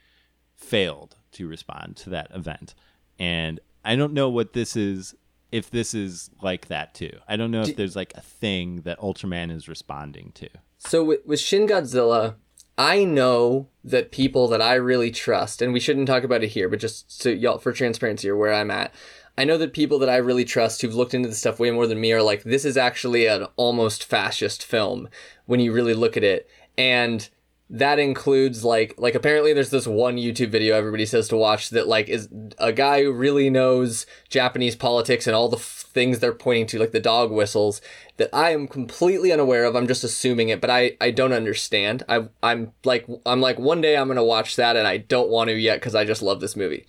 [0.56, 2.76] failed to respond to that event.
[3.20, 5.16] And I don't know what this is
[5.52, 7.12] if this is like that too.
[7.28, 10.50] I don't know if there's like a thing that Ultraman is responding to.
[10.78, 12.36] So with, with Shin Godzilla,
[12.78, 16.68] I know that people that I really trust, and we shouldn't talk about it here,
[16.68, 18.94] but just so y'all for transparency or where I'm at,
[19.38, 21.88] I know that people that I really trust who've looked into this stuff way more
[21.88, 25.10] than me are like, this is actually an almost fascist film
[25.46, 26.50] when you really look at it.
[26.78, 27.28] And
[27.70, 31.88] that includes like like apparently there's this one YouTube video everybody says to watch that
[31.88, 32.30] like is
[32.60, 36.78] a guy who really knows Japanese politics and all the f- things they're pointing to
[36.78, 37.82] like the dog whistles
[38.18, 39.76] that I am completely unaware of.
[39.76, 42.04] I'm just assuming it but I I don't understand.
[42.08, 45.30] I I'm like I'm like one day I'm going to watch that and I don't
[45.30, 46.86] want to yet cuz I just love this movie.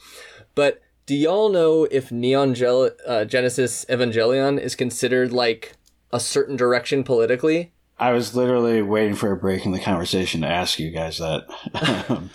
[0.55, 5.74] But do y'all know if Neon Gel- uh, Genesis Evangelion is considered like
[6.12, 10.46] a certain direction politically I was literally waiting for a break in the conversation to
[10.46, 11.46] ask you guys that.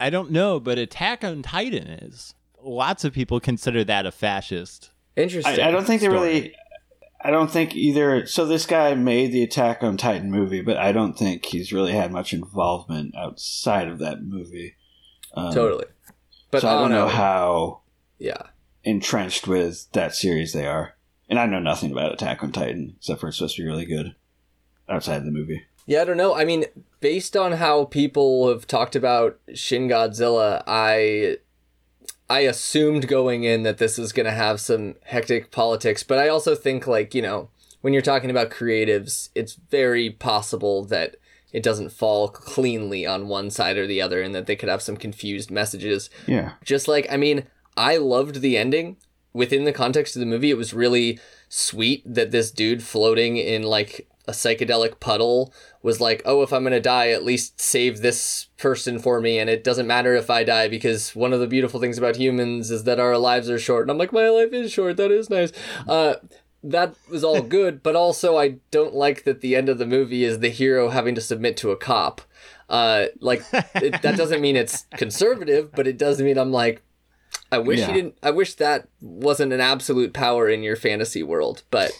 [0.00, 2.34] I don't know, but Attack on Titan is.
[2.62, 4.90] Lots of people consider that a fascist.
[5.14, 6.54] interesting I, I don't think they really.
[7.22, 8.26] I don't think either.
[8.26, 11.92] So this guy made the Attack on Titan movie, but I don't think he's really
[11.92, 14.76] had much involvement outside of that movie.
[15.34, 15.84] Um, totally
[16.56, 17.80] but so I don't know how
[18.18, 18.42] yeah
[18.84, 20.96] entrenched with that series they are,
[21.28, 23.84] and I know nothing about Attack on Titan except for it's supposed to be really
[23.84, 24.14] good
[24.88, 25.64] outside of the movie.
[25.86, 26.34] Yeah, I don't know.
[26.34, 26.64] I mean,
[27.00, 31.38] based on how people have talked about Shin Godzilla, I
[32.28, 36.28] I assumed going in that this is going to have some hectic politics, but I
[36.28, 37.50] also think like, you know,
[37.82, 41.16] when you're talking about creatives, it's very possible that
[41.56, 44.82] it doesn't fall cleanly on one side or the other and that they could have
[44.82, 46.10] some confused messages.
[46.26, 47.46] Yeah, just like i mean
[47.78, 48.98] i loved the ending.
[49.32, 53.62] Within the context of the movie it was really sweet that this dude floating in
[53.62, 58.48] like a psychedelic puddle was like oh if i'm gonna die at least save this
[58.58, 61.78] person for me and it doesn't matter if i die because one of the beautiful
[61.78, 63.82] things about humans is that our lives are short.
[63.82, 64.96] And i'm like my life is short.
[64.96, 65.52] That is nice.
[65.86, 66.16] Uh
[66.62, 70.24] that was all good, but also I don't like that the end of the movie
[70.24, 72.20] is the hero having to submit to a cop.
[72.68, 73.42] Uh, like
[73.76, 76.82] it, that doesn't mean it's conservative, but it does mean I'm like,
[77.52, 77.88] I wish Yeah.
[77.88, 78.18] you didn't.
[78.22, 81.62] I wish that wasn't an absolute power in your fantasy world.
[81.70, 81.92] But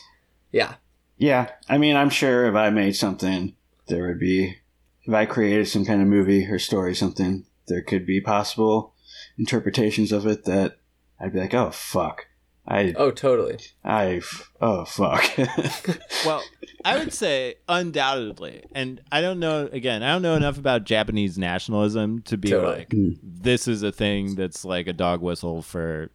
[0.51, 0.75] yeah,
[1.17, 1.51] yeah.
[1.69, 3.55] I mean, I'm sure if I made something,
[3.87, 4.57] there would be.
[5.05, 8.93] If I created some kind of movie or story, something, there could be possible
[9.39, 10.79] interpretations of it that
[11.21, 12.27] I'd be like, oh fuck,
[12.69, 13.59] I, oh totally.
[13.85, 14.21] I,
[14.61, 15.25] oh fuck.
[16.27, 16.43] Well,
[16.85, 19.69] I would say undoubtedly, and I don't know.
[19.71, 22.79] Again, I don't know enough about Japanese nationalism to be Totally.
[22.79, 22.93] like,
[23.23, 26.11] this is a thing that's like a dog whistle for,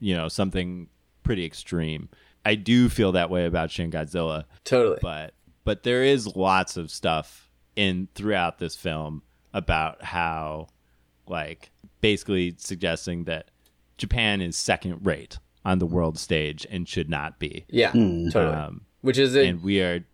[0.00, 0.88] you know, something
[1.22, 2.10] pretty extreme.
[2.44, 4.98] I do feel that way about Shin Godzilla, Totally.
[5.00, 5.32] but
[5.64, 9.22] but there is lots of stuff in throughout this film
[9.54, 10.66] about how,
[11.26, 11.70] like,
[12.02, 13.50] basically suggesting that
[13.96, 17.64] Japan is second rate on the world stage and should not be.
[17.68, 18.28] yeah, Hmm.
[18.28, 18.54] totally.
[18.56, 20.04] Um, Which is a, and we are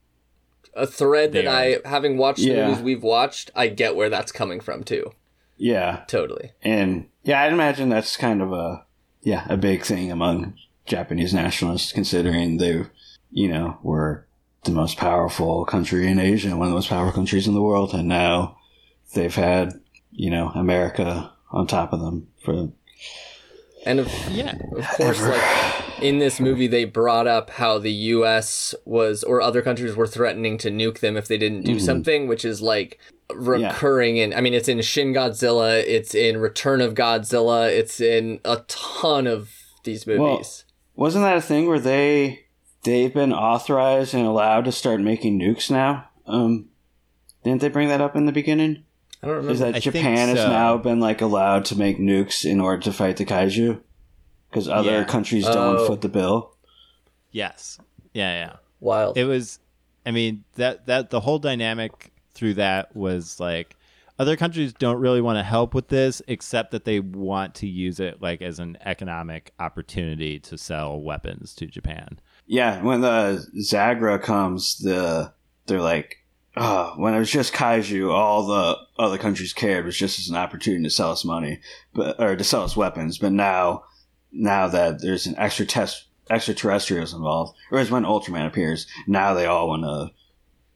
[0.75, 2.69] a thread that They I, having watched the Yeah.
[2.69, 5.13] movies we've watched, I get where that's coming from too.
[5.57, 6.53] yeah, Totally.
[6.63, 8.85] and yeah, I'd imagine that's kind of a
[9.23, 10.55] yeah a big thing among
[10.87, 12.85] Japanese nationalists, considering they,
[13.31, 14.27] you know, were
[14.65, 17.93] the most powerful country in Asia, one of the most powerful countries in the world,
[17.95, 18.57] and now
[19.15, 19.81] they've had
[20.13, 22.71] you know America on top of them for
[23.87, 24.57] And of, yeah.
[24.77, 28.75] of course, like in this movie, they brought up how the U.S.
[28.85, 32.45] was or other countries were threatening to nuke them if they didn't do something, which
[32.45, 32.99] is like
[33.35, 34.35] recurring in.
[34.35, 39.27] I mean, it's in Shin Godzilla, it's in Return of Godzilla, it's in a ton
[39.27, 39.51] of
[39.85, 40.65] these movies.
[40.95, 42.47] Wasn't that a thing where they
[42.85, 46.09] they've been authorized and allowed to start making nukes now?
[46.27, 46.69] Um,
[47.45, 48.85] didn't they bring that up in the beginning?
[49.23, 49.53] I don't remember.
[49.53, 50.49] Is that I think Japan has so.
[50.49, 53.81] now been like allowed to make nukes in order to fight the kaiju?
[54.49, 55.05] Because other Yeah.
[55.05, 55.53] countries Oh.
[55.53, 56.57] don't foot the bill.
[57.31, 57.79] Yes.
[58.13, 58.57] Yeah, yeah.
[58.81, 59.17] Wild.
[59.19, 59.59] It was
[60.07, 63.77] I mean, that that the whole dynamic through that was like
[64.19, 68.01] other countries don't really want to help with this except that they want to use
[68.01, 72.19] it like as an economic opportunity to sell weapons to Japan.
[72.47, 75.33] Yeah, when the Zagra comes, the
[75.67, 76.17] they're like
[76.57, 80.37] uh, when it was just kaiju, all the other countries cared was just as an
[80.37, 81.61] opportunity to sell us money,
[81.95, 83.19] but or to sell us weapons.
[83.19, 83.85] But now,
[84.33, 89.47] now that there's an extra test extraterrestrials involved, or as when Ultraman appears, now they
[89.47, 90.11] all want to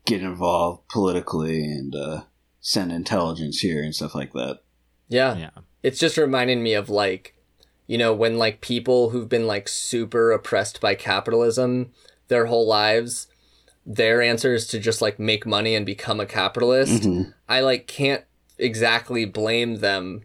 [0.04, 2.22] get involved politically and uh,
[2.60, 4.60] send intelligence here and stuff like that.
[5.08, 5.36] Yeah.
[5.36, 5.50] Yeah.
[5.82, 7.34] It's just reminding me of like,
[7.86, 11.92] you know, when like people who've been like super oppressed by capitalism
[12.28, 13.28] their whole lives,
[13.86, 17.02] their answer is to just like make money and become a capitalist.
[17.02, 17.30] Mm-hmm.
[17.48, 18.24] I like can't
[18.58, 20.22] exactly blame them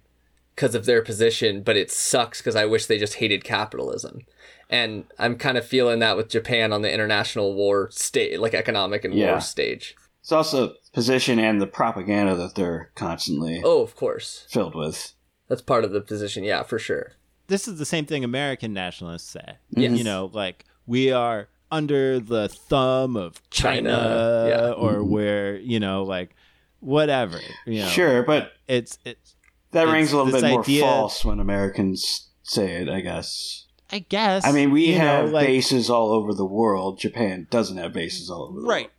[0.55, 4.21] because of their position, but it sucks because I wish they just hated capitalism.
[4.69, 9.03] And I'm kind of feeling that with Japan on the international war state, like economic
[9.03, 9.31] and Yeah.
[9.31, 9.95] war stage.
[10.21, 14.45] It's also position and the propaganda that they're constantly Oh, of course.
[14.49, 15.13] filled with.
[15.47, 16.43] That's part of the position.
[16.43, 17.13] Yeah, for sure.
[17.47, 19.57] This is the same thing American nationalists say.
[19.71, 19.97] Yes.
[19.97, 24.71] You know, like we are under the thumb of China, China, yeah.
[24.71, 26.35] or we're, you know, like
[26.79, 27.39] whatever.
[27.65, 29.35] You know, Sure, but It's it's
[29.71, 33.65] that It's rings a little bit more idea- false when Americans say it, I guess.
[33.91, 34.45] I guess.
[34.45, 36.99] I mean, we you know, have like- bases all over the world.
[36.99, 38.89] Japan doesn't have bases all over the right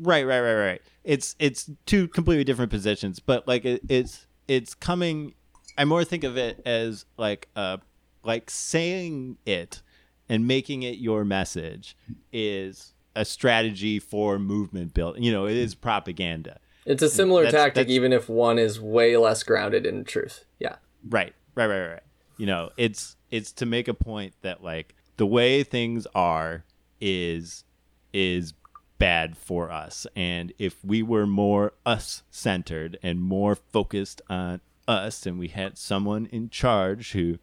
[0.00, 4.72] right right right right it's it's two completely different positions but like it, it's it's
[4.72, 5.34] coming
[5.76, 7.78] i more think of it as like uh
[8.22, 9.82] like saying it
[10.28, 11.96] and making it your message
[12.32, 17.62] is a strategy for movement building you know it is propaganda It's a similar That's-
[17.62, 20.44] tactic, that's- even if one is way less grounded in truth.
[20.58, 20.76] Yeah.
[21.06, 22.02] Right, right, right, right.
[22.38, 26.64] You know, it's it's to make a point that like the way things are
[27.00, 27.64] is
[28.12, 28.54] is
[28.98, 35.26] bad for us, and if we were more us centered and more focused on us,
[35.26, 37.38] and we had someone in charge who,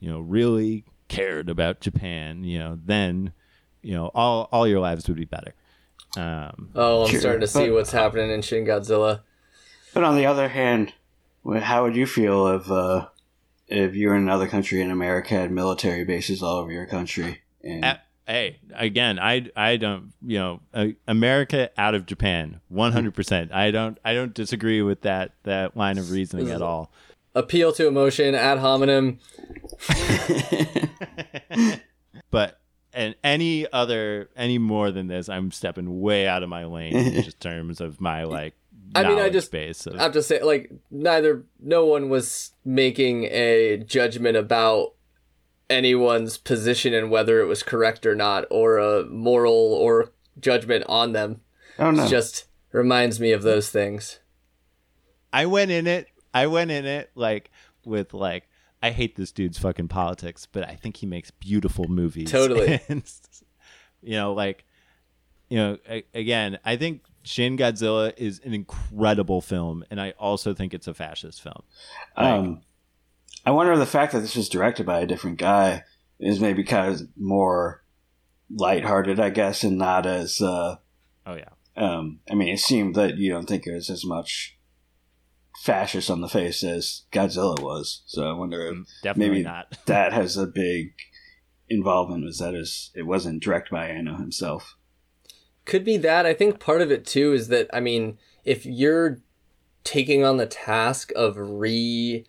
[0.00, 3.32] you know, really cared about Japan, you know, then
[3.82, 5.54] you know all all your lives would be better.
[6.16, 9.20] Um, Oh, I'm Sure, starting to see but- what's happening in Shin Godzilla.
[9.94, 10.92] But on the other hand,
[11.60, 13.06] how would you feel if uh,
[13.68, 17.40] if you were in another country and America had military bases all over your country?
[17.62, 22.92] And A- hey, again, I I don't you know uh, America out of Japan, one
[22.92, 23.52] hundred percent.
[23.52, 26.90] I don't I don't disagree with that that line of reasoning at all.
[27.36, 29.18] Appeal to emotion, ad hominem.
[32.30, 32.58] But
[32.92, 37.22] and any other any more than this, I'm stepping way out of my lane in
[37.22, 38.54] just terms of my like.
[38.94, 42.52] I mean, I just- base of- I have to say, like, neither, no one was
[42.64, 44.94] making a judgment about
[45.68, 51.12] anyone's position and whether it was correct or not, or a moral or judgment on
[51.12, 51.40] them.
[51.78, 54.20] oh no, It just reminds me of those things.
[55.32, 56.06] I went in it.
[56.36, 57.50] I went in it like
[57.84, 58.48] with like
[58.82, 62.30] I hate this dude's fucking politics, but I think he makes beautiful movies.
[62.30, 62.80] Totally.
[62.88, 63.02] And,
[64.02, 64.64] you know, like
[65.48, 70.54] you know, a- again, I think Shin Godzilla is an incredible film, and I also
[70.54, 71.62] think it's a fascist film.
[72.16, 72.60] um,
[73.44, 75.84] I wonder if the fact that this was directed by a different guy
[76.18, 77.82] is maybe kind of more
[78.50, 80.40] lighthearted, I guess, and not as.
[80.40, 80.76] Uh,
[81.28, 84.55] Oh yeah, um, I mean, it seemed that you don't think it was as much
[85.62, 88.02] fascist on the face as Godzilla was.
[88.06, 89.78] So I wonder if mm, definitely maybe not.
[89.86, 90.92] that has a big
[91.68, 92.24] involvement.
[92.24, 94.76] Was that is it wasn't directed by Anno himself.
[95.64, 96.26] Could be that.
[96.26, 99.18] I think part of it too is that I mean, if you're
[99.84, 102.24] taking on the task of redoing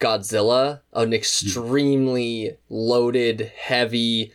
[0.00, 1.14] Godzilla, an mm.
[1.14, 4.32] extremely loaded, heavy,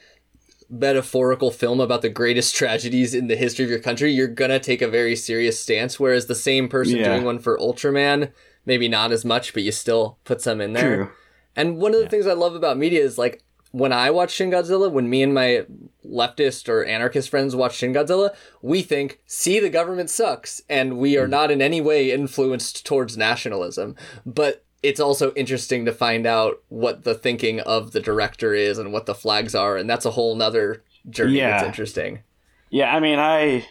[0.69, 4.81] metaphorical film about the greatest tragedies in the history of your country, you're gonna take
[4.81, 5.99] a very serious stance.
[5.99, 7.09] Whereas the same person Yeah.
[7.09, 8.31] doing one for Ultraman,
[8.65, 10.95] maybe not as much, but you still put some in there.
[10.95, 11.09] True.
[11.55, 12.09] And one of the Yeah.
[12.09, 13.41] things I love about media is like
[13.71, 15.65] when I watch Shin Godzilla, when me and my
[16.05, 20.61] leftist or anarchist friends watch Shin Godzilla, we think, see, the government sucks.
[20.69, 21.31] And we are hmm.
[21.31, 23.95] not in any way influenced towards nationalism.
[24.25, 28.93] But it's also interesting to find out what the thinking of the director is and
[28.93, 29.77] what the flags are.
[29.77, 32.23] And that's a whole nother journey that's interesting.
[32.69, 33.67] Yeah, I mean, I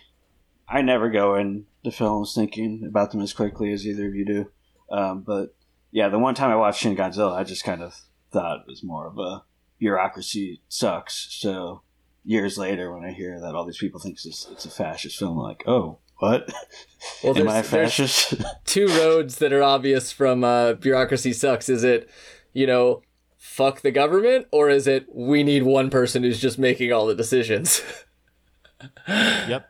[0.68, 4.50] I never go into films thinking about them as quickly as either of you do.
[4.90, 5.54] Um, but
[5.90, 7.94] yeah, the one time I watched Shin Godzilla, I just kind of
[8.32, 9.44] thought it was more of a
[9.78, 11.28] bureaucracy sucks.
[11.30, 11.82] So
[12.24, 15.38] years later, when I hear that all these people think it's, it's a fascist film,
[15.38, 15.98] I'm like, oh,
[16.30, 16.52] what?
[17.22, 18.42] Well, Am I a there's, there's fascist?
[18.64, 21.68] two roads that are obvious from uh, bureaucracy sucks.
[21.68, 22.08] Is it,
[22.52, 23.02] you know,
[23.36, 27.14] fuck the government, or is it we need one person who's just making all the
[27.14, 27.82] decisions?
[29.08, 29.68] yep.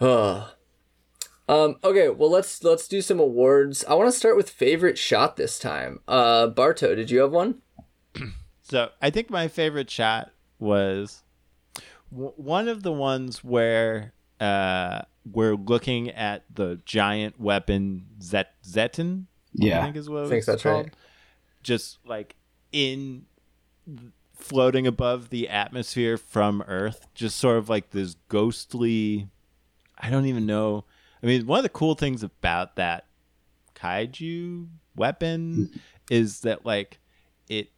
[0.00, 1.76] Um.
[1.82, 2.08] Okay.
[2.08, 3.84] Well, let's let's do some awards.
[3.86, 6.00] I want to start with favorite shot this time.
[6.06, 7.62] Uh, Bardo, did you have one?
[8.62, 10.30] So I think my favorite shot
[10.60, 11.24] was
[12.12, 19.26] w- one of the ones where uh, we're looking at the giant weapon Zet Zetton.
[19.80, 20.86] I think is what I think it's that's called.
[20.86, 20.94] right.
[21.62, 22.36] Just like
[22.72, 23.26] in
[24.34, 29.28] floating above the atmosphere from Earth, just sort of like this ghostly.
[29.98, 30.84] I don't even know.
[31.22, 33.06] I mean, one of the cool things about that
[33.74, 35.78] kaiju weapon mm-hmm.
[36.10, 36.98] is that like
[37.48, 37.70] it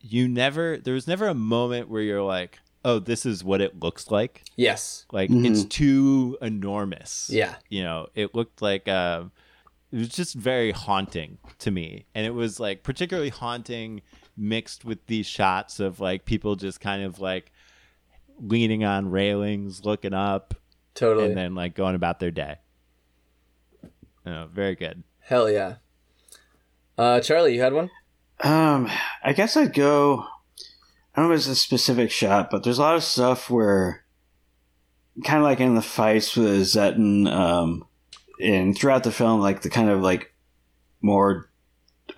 [0.00, 3.78] you never there was never a moment where you're like oh this is what it
[3.80, 5.04] looks like Yes.
[5.12, 5.50] like Mhm.
[5.50, 7.56] it's too enormous Yeah.
[7.68, 9.24] you know it looked like uh
[9.92, 14.02] it was just very haunting to me and it was like particularly haunting
[14.36, 17.52] mixed with these shots of like people just kind of like
[18.40, 20.54] leaning on railings looking up
[20.94, 21.26] Totally.
[21.26, 22.56] and then like going about their day
[24.26, 25.76] oh, very good Hell yeah.
[26.98, 27.88] Uh, Charlie, you had one?
[28.42, 28.90] Um,
[29.22, 30.26] I guess I'd go.
[31.14, 34.04] I don't know if it's a specific shot, but there's a lot of stuff where,
[35.24, 37.84] kind of like in the fights with Zetton, um,
[38.40, 40.32] and throughout the film, like the kind of like
[41.02, 41.50] more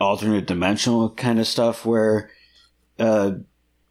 [0.01, 2.31] alternate dimensional kind of stuff where,
[2.99, 3.33] uh,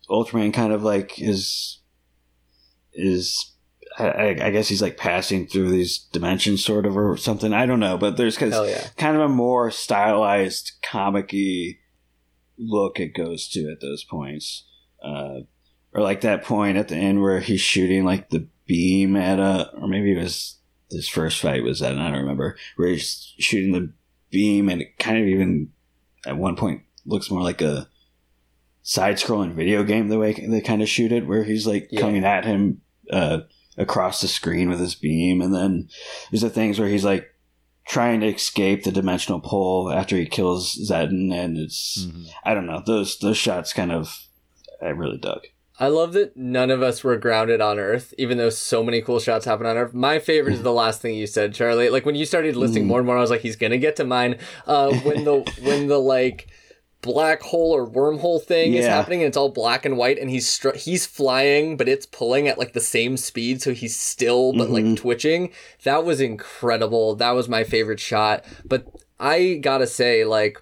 [0.09, 1.79] Ultraman kind of like is
[2.93, 3.47] is.
[3.97, 7.53] I, I guess he's like passing through these dimensions, sort of, or something.
[7.53, 8.87] I don't know, but there's yeah.
[8.97, 11.77] kind of a more stylized, comic-y
[12.57, 14.65] look it goes to at those points.
[15.01, 15.41] Uh,
[15.93, 19.69] or like that point at the end where he's shooting like the beam at a,
[19.73, 23.71] or maybe it was his first fight was that, I don't remember, where he's shooting
[23.73, 23.91] the
[24.29, 25.69] beam and it kind of even
[26.25, 27.87] at one point looks more like a
[28.83, 32.01] side-scrolling video game the way they kind of shoot it, where he's like Yeah.
[32.01, 32.81] coming at him
[33.11, 33.39] uh,
[33.77, 35.89] across the screen with his beam, and then
[36.31, 37.27] there's the things where he's like
[37.87, 42.27] trying to escape the dimensional pull after he kills Zetton, and it's Mhm.
[42.43, 44.17] I don't know those those shots kind of
[44.81, 45.45] I really dug.
[45.79, 49.19] I love that none of us were grounded on Earth, even though so many cool
[49.19, 49.93] shots happen on Earth.
[49.93, 51.89] My favorite is the last thing you said, Charlie.
[51.89, 52.87] Like when you started listing Mm.
[52.87, 54.37] more and more, I was like, he's gonna get to mine.
[54.67, 56.47] Uh, when the when the like
[57.01, 60.47] black hole or wormhole thing is happening and it's all black and white and he's
[60.47, 64.69] str- he's flying but it's pulling at like the same speed so he's still but
[64.69, 64.97] like Mhm.
[64.97, 65.49] twitching
[65.83, 68.85] that was incredible that was my favorite shot but
[69.19, 70.61] i gotta say like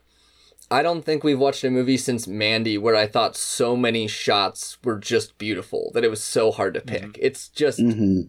[0.72, 4.78] I don't think we've watched a movie since Mandy where I thought so many shots
[4.84, 7.18] were just beautiful that it was so hard to pick.
[7.20, 8.22] It's just hmm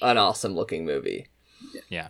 [0.00, 1.26] an awesome looking movie.
[1.88, 2.08] Yeah.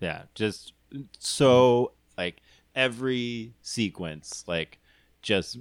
[0.00, 0.22] Yeah.
[0.34, 0.72] Just
[1.18, 2.40] so like
[2.74, 4.78] every sequence, like
[5.20, 5.58] just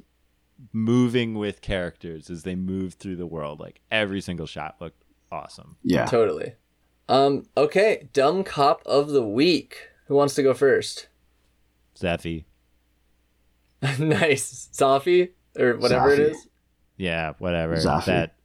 [0.72, 3.60] moving with characters as they move through the world.
[3.60, 5.78] Like every single shot looked awesome.
[5.84, 6.06] Yeah.
[6.06, 6.54] Totally.
[7.10, 9.90] Um, okay, dumb cop of the week.
[10.06, 11.08] Who wants to go first?
[11.98, 12.46] Zoffy.
[14.00, 14.70] nice.
[14.74, 16.32] Safi or whatever it Zafi.
[16.32, 16.48] is.
[16.98, 17.76] Yeah, whatever.
[17.78, 18.06] Zaffi.
[18.06, 18.36] That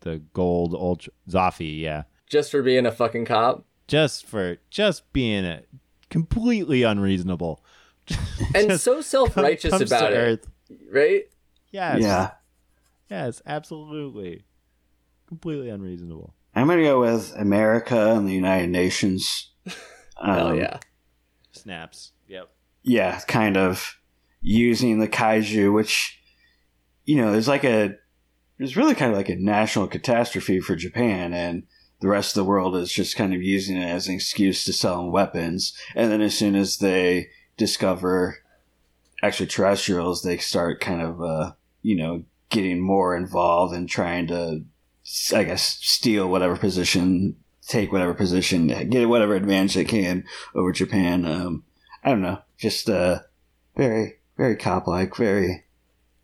[0.00, 2.04] the gold ultra Zaffi, yeah.
[2.28, 3.64] Just for being a fucking cop.
[3.88, 5.62] Just for just being a
[6.10, 7.64] completely unreasonable.
[8.54, 10.16] And so self righteous comes to about it.
[10.16, 10.46] Earth.
[10.90, 11.24] Right?
[11.70, 12.00] Yes.
[12.00, 12.30] Yeah.
[13.08, 14.44] Yes, absolutely.
[15.28, 16.34] Completely unreasonable.
[16.54, 19.50] I'm gonna go with America and the United Nations.
[20.20, 20.78] Hell Um, yeah.
[21.52, 22.12] Snaps.
[22.28, 22.48] Yep.
[22.82, 23.99] yeah, kind of
[24.40, 26.20] using the kaiju, which
[27.04, 27.96] you know, there's like a
[28.58, 31.64] there's really kind of like a national catastrophe for Japan, and
[32.00, 34.72] the rest of the world is just kind of using it as an excuse to
[34.72, 35.72] sell weapons.
[35.94, 38.38] And then as soon as they discover
[39.22, 44.64] extraterrestrials, they start kind of uh, you know getting more involved and trying to,
[45.34, 47.36] I guess, steal whatever position,
[47.66, 50.24] take whatever position, get whatever advantage they can
[50.54, 51.24] over Japan.
[51.24, 51.64] Um,
[52.04, 53.20] I don't know, just uh,
[53.76, 55.64] very, very cop like, very,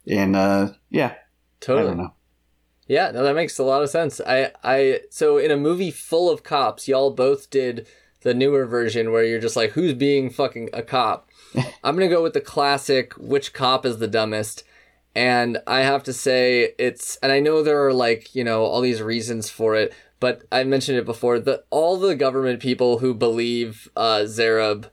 [0.09, 1.17] and uh, yeah, I
[1.61, 1.89] Totally.
[1.89, 2.15] don't know.
[2.87, 4.23] Yeah, no, that makes a lot of sense.
[4.27, 7.87] I, I, so in a movie full of cops, y'all both did
[8.23, 11.29] the newer version where you're just like, who's being fucking a cop?
[11.85, 14.65] I'm gonna go with the classic, which cop is the dumbest?
[15.15, 18.81] And I have to say, it's, and I know there are like, you know, all
[18.81, 21.39] these reasons for it, but I mentioned it before.
[21.39, 24.89] The all the government people who believe uh, Zarab,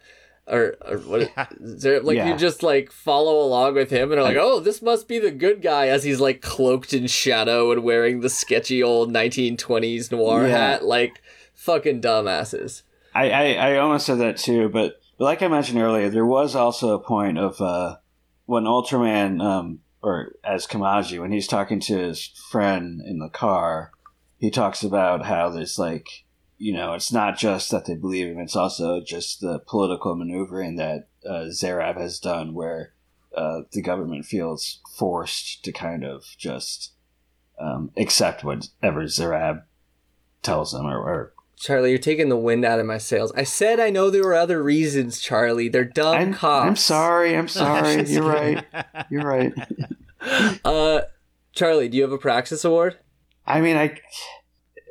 [0.47, 1.31] or, or what,
[1.61, 2.27] Zarab, like Yeah.
[2.31, 5.31] you just like follow along with him and are like, oh, this must be the
[5.31, 10.47] good guy as he's like cloaked in shadow and wearing the sketchy old 1920s noir
[10.47, 10.57] Yeah.
[10.57, 11.21] hat, like
[11.53, 12.83] fucking dumbasses.
[13.15, 16.55] I, I, I almost said that too, but, but like I mentioned earlier, there was
[16.55, 17.97] also a point of uh,
[18.45, 23.91] when Ultraman, um, or as Kamaji, when he's talking to his friend in the car,
[24.39, 26.22] he talks about how there's like,
[26.63, 30.77] you know, it's not just that they believe him; it's also just the political maneuvering
[30.77, 32.93] that uh, Zarab has done, where
[33.35, 36.93] uh, the government feels forced to kind of just
[37.59, 39.63] um, accept whatever Zarab
[40.41, 43.33] tells them or, or Charlie, you're taking the wind out of my sails.
[43.35, 45.67] I said I know there were other reasons, Charlie.
[45.67, 46.65] They're dumb I'm, cops.
[46.69, 47.35] I'm sorry.
[47.35, 48.05] I'm sorry.
[48.05, 48.65] You're right.
[49.09, 49.53] You're right.
[50.63, 51.01] Uh,
[51.51, 52.97] Charlie, do you have a Praxis award?
[53.45, 53.99] I mean, I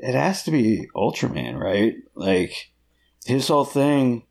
[0.02, 1.94] it has to be Ultraman, right?
[2.14, 2.72] Like
[3.24, 4.24] his whole thing.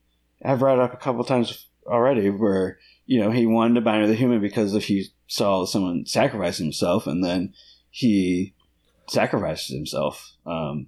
[0.44, 4.14] I've brought up a couple times already, where you know he wanted to bind a
[4.14, 7.54] human because if he saw someone sacrifice himself, and then
[7.90, 8.54] he
[9.08, 10.88] sacrificed himself um,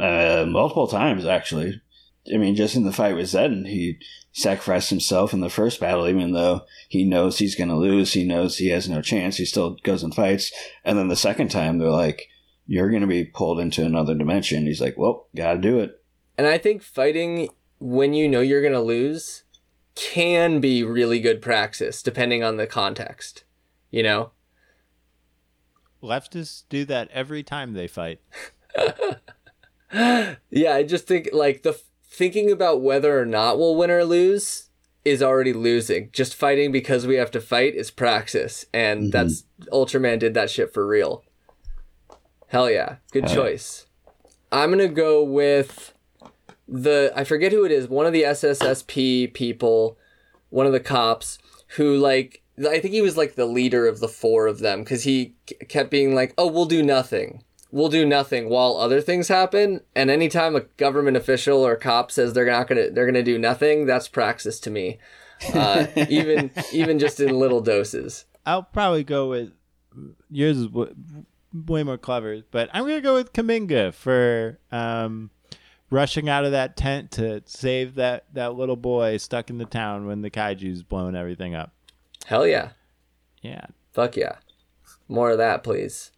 [0.00, 1.80] uh, multiple times, actually.
[2.32, 3.98] I mean, just in the fight with Zetton, he
[4.32, 8.12] sacrificed himself in the first battle, even though he knows he's going to lose.
[8.12, 9.36] He knows he has no chance.
[9.36, 10.52] He still goes and fights.
[10.84, 12.28] And then the second time, they're like,
[12.72, 16.02] "You're going to be pulled into another dimension." He's like, "Well, got to do it."
[16.38, 17.48] And I think fighting
[17.78, 19.42] when you know you're gonna lose
[19.94, 23.44] can be really good praxis, depending on the context.
[23.90, 24.30] You know?
[26.02, 28.20] Leftists do that every time they fight.
[30.50, 34.70] Yeah, I just think like the thinking about whether or not we'll win or lose
[35.04, 36.08] is already losing.
[36.12, 39.10] Just fighting because we have to fight is praxis, and Mhm.
[39.12, 41.24] that's Ultraman did that shit for real.
[42.52, 43.36] Hell yeah, good Hell yeah.
[43.36, 43.86] choice.
[44.52, 45.94] I'm gonna go with
[46.68, 47.88] the I forget who it is.
[47.88, 49.96] One of the SSSP people,
[50.50, 51.38] one of the cops
[51.76, 55.04] who like I think he was like the leader of the four of them because
[55.04, 55.34] he
[55.70, 59.80] kept being like, "Oh, we'll do nothing." We'll do nothing while other things happen.
[59.96, 63.86] And anytime a government official or cop says they're not gonna they're gonna do nothing,
[63.86, 64.98] that's praxis to me.
[65.54, 68.26] Uh, even even just in little doses.
[68.44, 69.52] I'll probably go with
[70.28, 70.94] yours is w-
[71.52, 75.30] way more clever, but I'm gonna go with Kaminaga for um,
[75.90, 80.06] rushing out of that tent to save that that little boy stuck in the town
[80.06, 81.72] when the kaiju's blowing everything up.
[82.26, 82.70] Hell yeah.
[83.42, 84.36] Yeah, Fuck yeah.
[85.08, 86.12] More of that, please.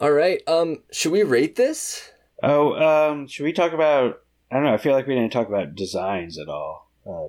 [0.00, 0.42] All right.
[0.48, 2.10] Um, should we rate this?
[2.42, 4.22] Oh, um, should we talk about?
[4.50, 4.72] I don't know.
[4.72, 6.90] I feel like we didn't talk about designs at all.
[7.06, 7.28] Uh,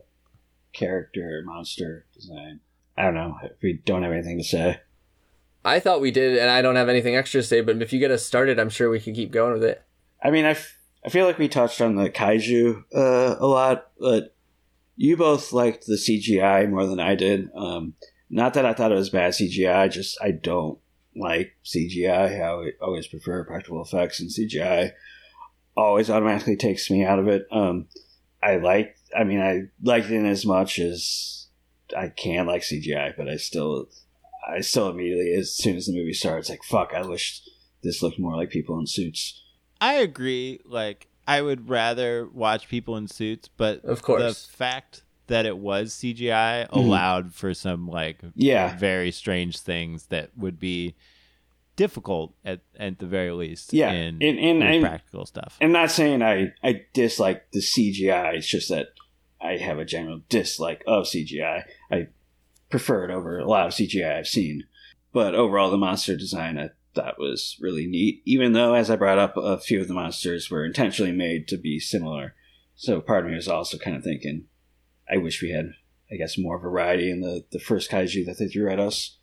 [0.74, 2.62] character, monster design.
[2.97, 4.80] I don't know if we don't have anything to say.
[5.64, 7.62] I thought we did, and I don't have anything extra to say.
[7.62, 9.84] But if you get us started, I'm sure we can keep going with it.
[10.24, 13.91] I mean, I, f- I feel like we touched on the kaiju uh, a lot,
[13.99, 14.36] but
[14.95, 17.49] you both liked the CGI more than I did.
[17.55, 17.93] Um,
[18.30, 20.80] not that I thought it was bad CGI, just I don't
[21.16, 22.41] like CGI.
[22.41, 24.91] I always prefer practical effects, and CGI
[25.76, 27.47] always automatically takes me out of it.
[27.51, 27.88] Um,
[28.41, 31.47] I like, I mean, I liked it as much as
[31.95, 33.89] I can like CGI, but I still,
[34.47, 37.41] I still immediately, as soon as the movie starts, like fuck, I wish
[37.83, 39.41] this looked more like people in suits.
[39.79, 40.59] I agree.
[40.65, 44.45] Like, I would rather watch people in suits, but Of course.
[44.47, 46.77] the fact that it was CGI mm-hmm.
[46.77, 50.95] allowed for some like Yeah, very strange things that would be
[51.75, 53.73] difficult at at the very least.
[53.73, 55.57] Yeah, in, and- and in I'm- practical stuff.
[55.61, 58.35] I'm not saying I, I dislike the CGI.
[58.35, 58.87] It's just that
[59.39, 61.63] I have a general dislike of CGI.
[61.91, 62.07] I
[62.72, 64.63] prefer it over a lot of CGI I've seen.
[65.13, 69.19] But overall, the monster design I thought was really neat, even though, as I brought
[69.19, 72.36] up, a few of the monsters were intentionally made to be similar.
[72.76, 74.45] So part of me was also kind of thinking,
[75.11, 75.74] I wish we had,
[76.11, 79.17] I guess, more variety in the, the first kaiju that they threw at us.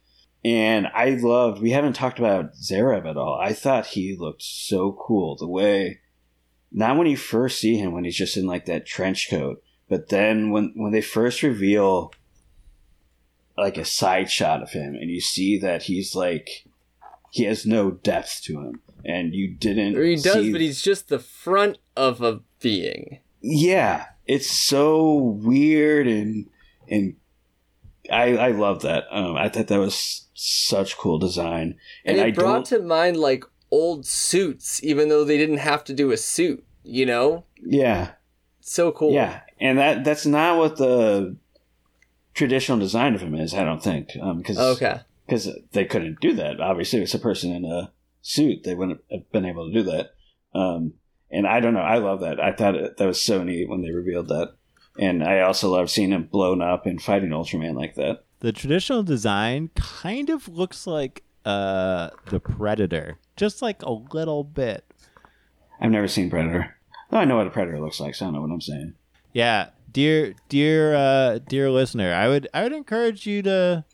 [0.45, 3.41] And I loved, we haven't talked about Zarab at all.
[3.41, 5.37] I thought he looked so cool.
[5.37, 6.01] The way
[6.71, 10.09] not when you first see him when he's just in like that trench coat but
[10.09, 12.13] then when when they first reveal
[13.59, 16.65] like a side shot of him and you see that he's like
[17.31, 20.81] he has no depth to him and you didn't Or he does, see- but he's
[20.83, 23.21] just the front of a being.
[23.41, 26.49] yeah it's so weird and
[26.89, 27.17] and
[28.11, 32.29] i i love that um i thought that was such cool design And, and, i
[32.29, 36.11] it brought don't to mind like old suits, even though they didn't have to do
[36.11, 36.65] a suit.
[36.85, 38.13] You know, yeah
[38.63, 39.13] so cool.
[39.13, 41.37] Yeah, and that that's not what the
[42.39, 43.53] traditional design of him is.
[43.53, 45.01] I don't think because Okay.
[45.27, 46.61] because they couldn't do that.
[46.61, 47.93] Obviously, it's a person in a
[48.23, 48.63] suit.
[48.65, 50.11] They wouldn't have been able to do that.
[50.55, 50.95] Um,
[51.31, 51.81] and I don't know.
[51.81, 52.41] I love that.
[52.41, 54.55] I thought it, that was so neat when they revealed that.
[54.99, 58.25] And I also love seeing him blown up and fighting Ultraman like that.
[58.41, 64.85] The traditional design kind of looks like uh the Predator, just like a little bit.
[65.81, 66.77] I've never seen Predator.
[67.11, 68.95] Though I know what a Predator looks like, so I don't know what I'm saying.
[69.33, 73.85] Yeah, dear dear uh dear listener, I would I would encourage you to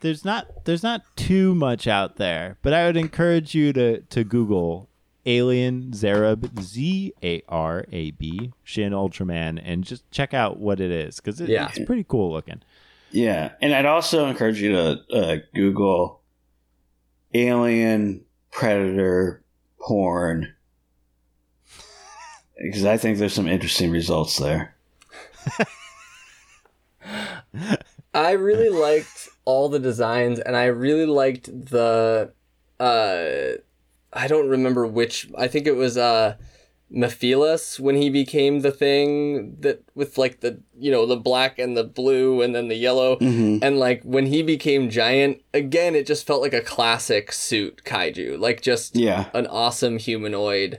[0.00, 4.24] there's not there's not too much out there, but I would encourage you to to
[4.24, 4.88] Google
[5.24, 10.90] Alien Zarab Z A R A B Shin Ultraman and just check out what it
[10.92, 11.68] is because it, Yeah.
[11.68, 12.62] it's pretty cool looking.
[13.10, 16.20] Yeah, and I'd also encourage you to uh, Google
[17.34, 19.42] alien predator
[19.80, 20.54] porn
[22.62, 24.75] because I think there's some interesting results there.
[28.14, 32.32] I really liked all the designs, and I really liked the.
[32.80, 33.58] Uh,
[34.12, 35.28] I don't remember which.
[35.36, 36.36] I think it was uh,
[36.92, 41.76] Mephilas when he became the thing that with like the you know the black and
[41.76, 43.58] the blue and then the yellow Mhm.
[43.62, 48.38] and like when he became giant again it just felt like a classic suit kaiju
[48.38, 49.30] like just Yeah.
[49.34, 50.78] an awesome humanoid.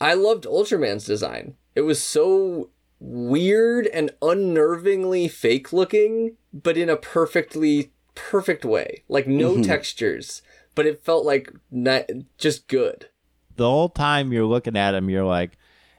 [0.00, 1.56] I loved Ultraman's design.
[1.74, 2.70] It was so
[3.08, 9.02] weird and unnervingly fake looking, but in a perfectly perfect way.
[9.08, 9.66] Like no Mhm.
[9.66, 10.42] textures,
[10.74, 12.06] but it felt like not,
[12.38, 13.06] just good.
[13.56, 15.52] The whole time you're looking at him, you're like,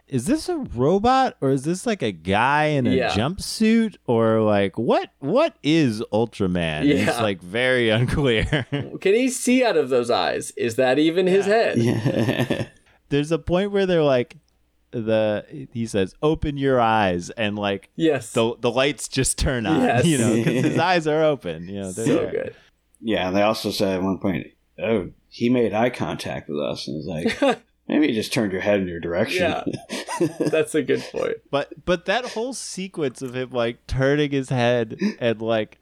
[0.07, 3.09] is this a robot or is this like a guy in a Yeah.
[3.09, 6.85] jumpsuit or like what what is Ultraman?
[6.85, 8.67] It's like very unclear.
[8.71, 10.51] Can he see out of those eyes?
[10.51, 11.77] Is that even his head?
[11.79, 12.67] Yeah.
[13.09, 14.35] There's a point where they're like
[15.01, 18.31] the he says open your eyes and like Yes.
[18.31, 20.05] the the lights just turn on, Yes.
[20.11, 22.31] you know, cuz his eyes are open, you know, they're so there.
[22.31, 22.55] good.
[23.01, 24.47] yeah, and they also said at one point,
[24.79, 27.07] "Oh, he made eye contact with us," and it's
[27.41, 29.51] like, maybe you just turned your head in your direction.
[29.65, 31.37] Yeah, That's a good point.
[31.51, 35.77] But but that whole sequence of him like turning his head and like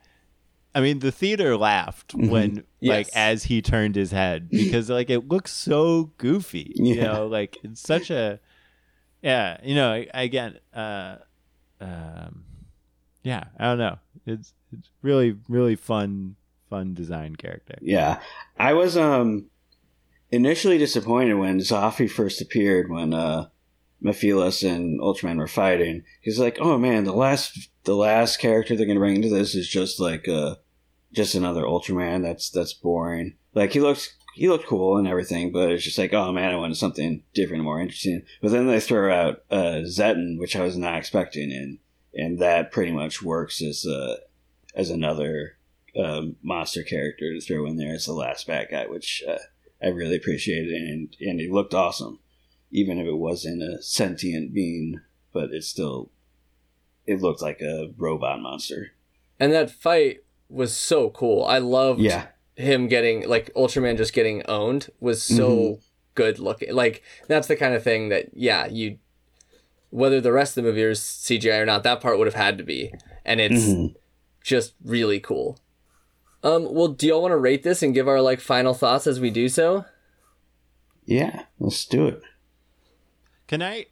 [0.75, 2.29] I mean the theater laughed mm-hmm.
[2.29, 6.73] when like as he turned his head because like it looks so goofy.
[6.75, 8.39] You know, like it's such a
[9.23, 11.15] yeah, you know, again, uh
[11.81, 12.43] um
[13.23, 13.97] yeah, I don't know.
[14.25, 16.35] It's it's really really fun
[16.69, 17.75] fun design character.
[17.81, 18.19] Yeah,
[18.59, 19.45] I was um
[20.29, 23.47] initially disappointed when Zoffy first appeared when uh
[24.03, 26.03] Mephilas and Ultraman were fighting.
[26.19, 29.69] He's like, "Oh man, the last the last character they're gonna bring into this is
[29.69, 30.55] just like uh
[31.13, 32.21] just another Ultraman.
[32.23, 33.35] That's that's boring.
[33.53, 36.57] Like he looks." He looked cool and everything, but it's just like, oh man, I
[36.57, 38.23] wanted something different and more interesting.
[38.41, 39.81] But then they throw out uh,
[40.37, 41.79] which I was not expecting, and
[42.13, 44.17] and that pretty much works as uh,
[44.75, 45.57] as another
[45.97, 49.37] um, monster character to throw in there as the last bad guy, which uh,
[49.81, 52.19] I really appreciated, and and he looked awesome,
[52.71, 55.01] even if it wasn't a sentient being,
[55.31, 56.09] but it still
[57.05, 58.91] it looked like a robot monster.
[59.39, 61.43] And that fight was so cool.
[61.43, 65.81] I loved Yeah, him getting like Ultraman just getting owned was so Mhm.
[66.15, 66.73] good looking.
[66.73, 68.99] Like that's the kind of thing that yeah, you
[69.89, 72.57] whether the rest of the movie is CGI or not, that part would have had
[72.57, 72.91] to be.
[73.25, 73.95] And it's Mhm.
[74.43, 75.57] just really cool.
[76.43, 79.19] Um well, do y'all want to rate this and give our like final thoughts as
[79.19, 79.85] we do so?
[81.05, 81.45] yeah.
[81.59, 82.21] Let's do it.
[83.47, 83.87] Can I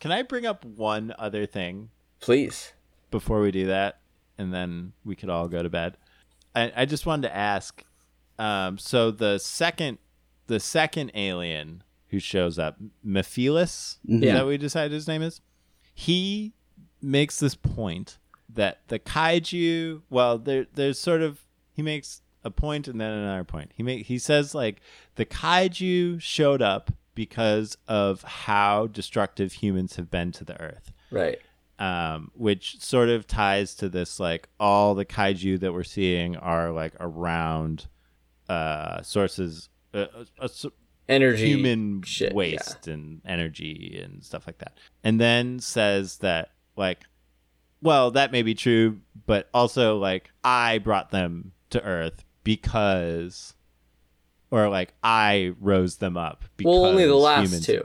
[0.00, 1.90] can I bring up one other thing
[2.20, 2.72] Please.
[3.10, 3.98] before we do that,
[4.36, 5.96] and then we could all go to bed.
[6.58, 7.84] I, I just wanted to ask.
[8.38, 9.98] Um, so the second,
[10.46, 14.34] the second alien who shows up, Mephilas, is Yeah.
[14.34, 15.40] that we decided his name is?
[15.94, 16.52] He
[17.02, 18.18] makes this point
[18.54, 20.02] that the kaiju.
[20.10, 21.40] Well, there, there's sort of
[21.72, 23.72] he makes a point and then another point.
[23.74, 24.80] He make he says like
[25.16, 31.40] the kaiju showed up because of how destructive humans have been to the earth Right.
[31.78, 36.72] Um, which sort of ties to this like all the kaiju that we're seeing are
[36.72, 37.86] like around
[38.48, 40.68] uh, sources uh, uh, uh,
[41.08, 44.76] Energy human shit, waste and energy and stuff like that.
[45.02, 47.04] And then says that like
[47.80, 53.54] well that may be true but also like i brought them to earth because
[54.50, 57.84] or like i rose them up because Well, only the last two.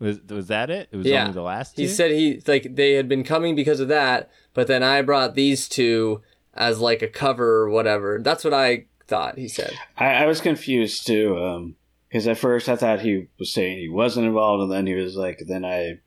[0.00, 1.22] Have been- was was that it it was Yeah.
[1.22, 4.30] only the last two He said he like they had been coming because of that,
[4.54, 6.22] but then I brought these two
[6.54, 8.18] as like a cover or whatever.
[8.22, 9.72] That's what I thought he said.
[9.96, 11.74] I, I was confused too,
[12.08, 15.16] because at first I thought he was saying he wasn't involved, and then he was
[15.16, 15.98] like, then I,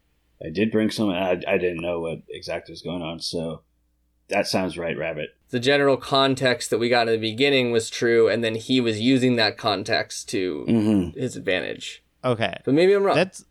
[0.44, 1.18] I did bring some, and
[1.48, 3.20] I, I didn't know what exactly was going on.
[3.20, 3.62] So
[4.30, 5.30] that sounds right, Rabbit.
[5.50, 9.00] The general context that we got in the beginning was true, and then he was
[9.02, 11.20] using that context to Mm-hmm.
[11.20, 12.04] his advantage.
[12.24, 13.16] okay But maybe I'm wrong.
[13.16, 13.44] That's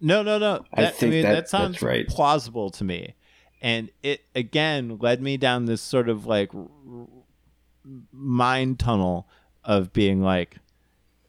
[0.00, 0.64] no, no, no.
[0.74, 2.06] I That, I, think mean, that- that, sounds that's right.
[2.08, 3.14] plausible to me,
[3.62, 6.50] and it again led me down this sort of like
[8.12, 9.26] mind tunnel
[9.64, 10.56] of being like,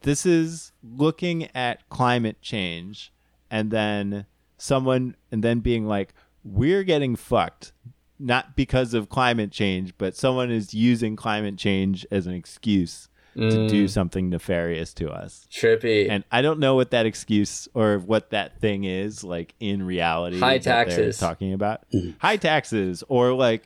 [0.02, 3.12] this is looking at climate change,
[3.50, 4.26] and then
[4.58, 7.72] someone, and then being like, we're getting fucked.
[8.18, 13.66] Not because of climate change, but someone is using climate change as an excuse to
[13.68, 16.08] do Mm, something nefarious to us trippy.
[16.10, 20.38] and I don't know what that excuse or what that thing is like in reality.
[20.38, 21.18] High taxes.
[21.18, 22.14] talking about Mhm.
[22.18, 23.62] high taxes or like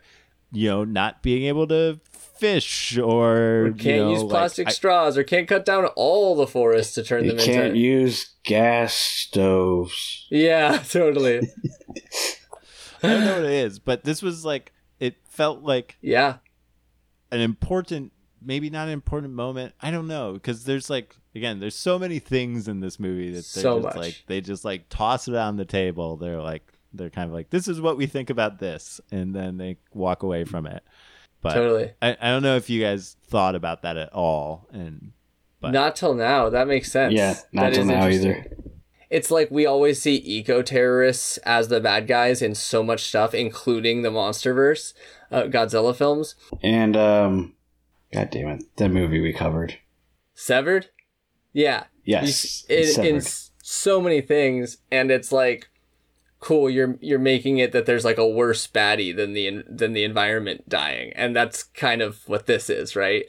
[0.53, 4.69] you know not being able to fish or Or can't you know, use like, plastic
[4.69, 7.79] I- straws or can't cut down all the forest to turn You them can't into.
[7.81, 10.27] use gas stoves.
[10.31, 11.39] yeah, totally.
[13.03, 16.37] I don't know what it is, but this was like it felt like yeah,
[17.31, 18.13] an important
[18.47, 22.19] maybe not an important moment i don't know because there's like again there's so many
[22.19, 23.97] things in this movie that they're So just much.
[23.97, 27.51] like they just like toss it on the table they're like they're kind of like
[27.51, 30.83] this is what we think about this and then they walk away from it
[31.43, 31.91] but totally.
[32.01, 35.13] I, I don't know if you guys thought about that at all and
[35.61, 36.51] but Not till now.
[36.51, 37.15] That makes sense.
[37.15, 38.47] Yeah, not That till now either.
[39.09, 43.33] It's like we always see eco terrorists as the bad guys in so much stuff,
[43.33, 44.93] including the MonsterVerse,
[45.33, 46.35] uh, Godzilla films.
[46.63, 47.55] And um,
[48.13, 49.79] god damn it, the movie we covered.
[50.35, 50.91] Severed.
[51.53, 53.07] Yeah, Yes, in, Severed.
[53.07, 53.21] in
[53.63, 55.69] so many things, and it's like,
[56.39, 56.71] cool.
[56.71, 60.69] You're you're making it that there's like a worse baddie than the than the environment
[60.69, 63.25] dying, and that's kind of what this is, right?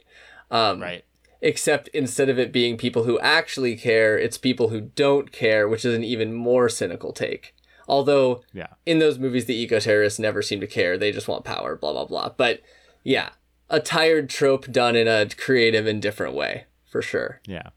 [0.50, 1.04] Um, right
[1.40, 5.84] except instead of it being people who actually care, it's people who don't care, which
[5.84, 7.54] is an even more cynical take.
[7.86, 11.44] Although yeah in those movies, the eco terrorists never seem to care; they just want
[11.44, 12.30] power, blah blah blah.
[12.36, 12.60] But
[13.02, 13.30] yeah,
[13.70, 17.40] a tired trope done in a creative and different way, for sure.
[17.46, 17.68] yeah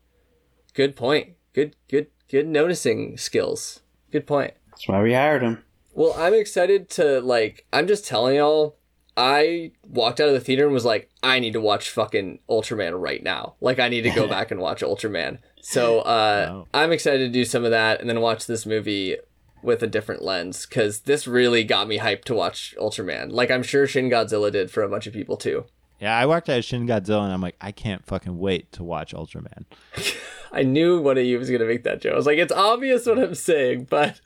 [0.74, 1.32] Good point.
[1.54, 3.82] Good good good noticing skills.
[4.12, 4.54] Good point.
[4.70, 5.64] That's why we hired him.
[5.94, 7.66] Well, I'm excited to like.
[7.74, 8.78] I'm just telling y'all.
[9.18, 12.98] I walked out of the theater and was like, I need to watch fucking Ultraman
[13.00, 13.56] right now.
[13.60, 15.40] Like, I need to go back and watch Ultraman.
[15.62, 16.68] So, uh, Wow.
[16.74, 19.18] I'm excited to do some of that and then watch this movie
[19.62, 23.34] with a different lens because this really got me hyped to watch Ultraman.
[23.34, 25.66] Like, I'm sure Shin Godzilla did for a bunch of people too.
[26.02, 28.84] Yeah i walked out of shin godzilla and i'm like i can't fucking wait to
[28.84, 29.64] watch ultraman
[30.54, 32.12] I knew one of you was gonna make that joke.
[32.12, 34.20] I was like, it's obvious what I'm saying, but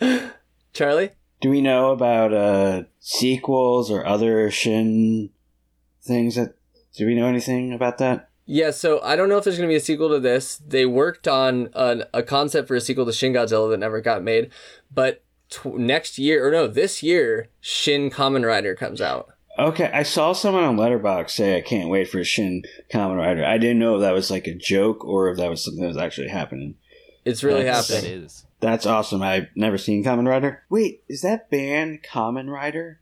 [0.72, 1.10] Charlie,
[1.40, 5.30] Do we know about uh sequels or other Shin
[6.02, 6.54] things that?
[6.96, 8.30] Do we know anything about that?
[8.46, 10.56] Yeah, so I don't know if there's going to be a sequel to this.
[10.56, 14.24] They worked on an, a concept for a sequel to Shin Godzilla that never got
[14.24, 14.50] made,
[14.92, 19.30] but tw- next year or no, this year, Shin Kamen Rider comes out.
[19.58, 22.62] Okay, I saw someone on Letterboxd say I can't wait for Shin
[22.92, 23.44] Kamen Rider.
[23.44, 25.88] I didn't know if that was like a joke or if that was something that
[25.88, 26.76] was actually happening.
[27.24, 28.24] It's really That's- happening.
[28.24, 29.22] is That's awesome.
[29.22, 30.62] I've never seen Kamen Rider.
[30.70, 33.00] Wait, is that band Common Rider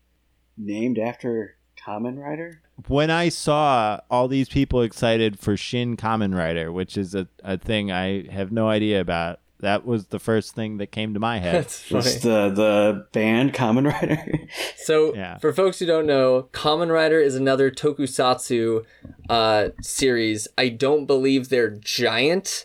[0.57, 2.63] named after Kamen Rider?
[2.87, 7.59] when I saw all these people excited for Shin Kamen Rider, which is a, a
[7.59, 11.39] thing I have no idea about, that was the first thing that came to my
[11.39, 11.55] head.
[11.65, 12.07] That's funny.
[12.07, 14.25] It's the the band Common Rider.
[14.77, 15.37] So, Yeah.
[15.39, 18.85] for folks who don't know, Kamen Rider is another tokusatsu
[19.29, 20.49] uh, series.
[20.57, 22.65] I don't believe they're giant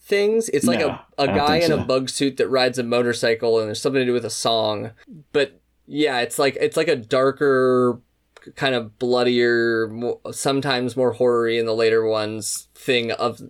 [0.00, 0.48] things.
[0.50, 1.80] It's like No, a, I a don't guy in so.
[1.80, 4.92] a bug suit that rides a motorcycle, and there's something to do with a song.
[5.32, 8.00] But yeah, it's like it's like a darker,
[8.56, 9.90] kind of bloodier,
[10.32, 13.42] sometimes more horror-y in the later ones thing of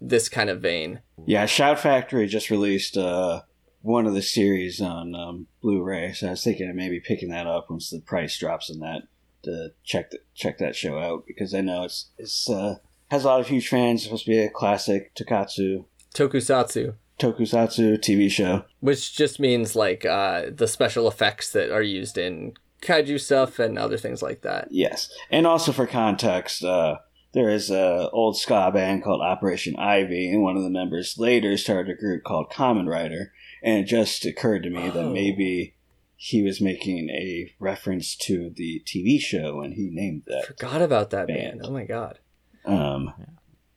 [0.00, 1.00] this kind of vein.
[1.26, 3.42] Yeah, Shout Factory just released uh,
[3.82, 7.46] one of the series on um, Blu-ray, so I was thinking of maybe picking that
[7.46, 9.02] up once the price drops in that
[9.44, 12.76] to check the, check that show out because I know it's it's uh,
[13.10, 14.00] has a lot of huge fans.
[14.00, 15.84] It's supposed to be a classic Tokatsu
[16.14, 16.94] Tokusatsu.
[17.18, 18.64] tokusatsu TV show.
[18.80, 23.78] which just means like uh, the special effects that are used in kaiju stuff and
[23.78, 24.68] other things like that.
[24.70, 26.96] Yes, and also for context, uh,
[27.34, 31.56] there is a old ska band called Operation Ivy, and one of the members later
[31.56, 33.32] started a group called Common Rider.
[33.62, 35.10] And it just occurred to me that Oh.
[35.12, 35.74] maybe
[36.16, 40.46] he was making a reference to the TV show, and he named that.
[40.46, 41.58] Forgot about that Band.
[41.58, 41.60] band.
[41.64, 42.18] Oh my god.
[42.64, 43.12] Um,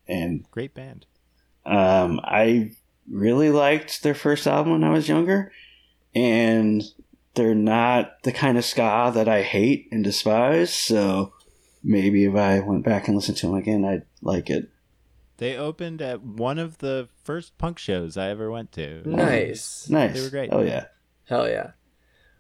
[0.08, 1.06] and Great band.
[1.66, 2.72] um, I
[3.10, 5.52] really liked their first album when I was younger,
[6.16, 6.84] and
[7.36, 10.74] they're not the kind of ska that I hate and despise.
[10.74, 11.34] So
[11.84, 14.70] maybe if I went back and listened to them again, I'd like it.
[15.38, 19.08] They opened at one of the first punk shows I ever went to.
[19.08, 19.88] Nice.
[19.90, 20.14] Nice.
[20.16, 20.50] They were great.
[20.52, 20.86] Oh yeah.
[21.26, 21.72] Hell yeah.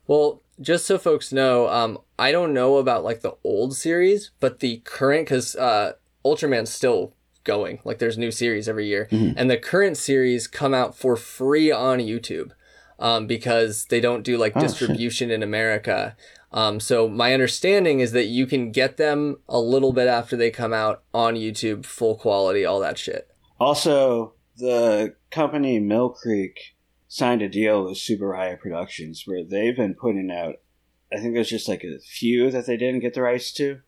[0.08, 4.60] Well, just so folks know, um, I don't know about like the old series, but
[4.62, 5.94] the current because uh,
[6.26, 7.80] Ultraman's still going.
[7.84, 12.00] Like there's new series every year, and the current series come out for free on
[12.00, 12.52] YouTube
[13.00, 14.70] um, because they don't do like Oh, shit.
[14.70, 16.16] distribution in America.
[16.52, 20.50] Um, so my understanding is that you can get them a little bit after they
[20.50, 23.30] come out on YouTube, full quality, all that shit.
[23.60, 26.76] Also, the company Mill Creek
[27.08, 30.56] signed a deal with Tsuburaya Productions where they've been putting out.
[31.12, 33.80] I think there's just like a few that they didn't get the rights to,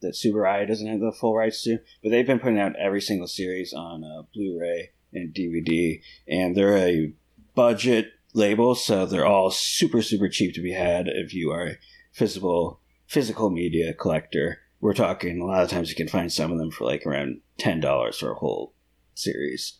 [0.00, 3.28] that Tsuburaya doesn't have the full rights to, but they've been putting out every single
[3.28, 7.12] series on uh, Blu-ray and DVD, and they're a
[7.54, 11.78] budget label, so they're all super super cheap to be had if you are
[12.12, 16.58] physical physical media collector, we're talking a lot of times you can find some of
[16.58, 18.74] them for like around ten dollars for a whole
[19.14, 19.78] series.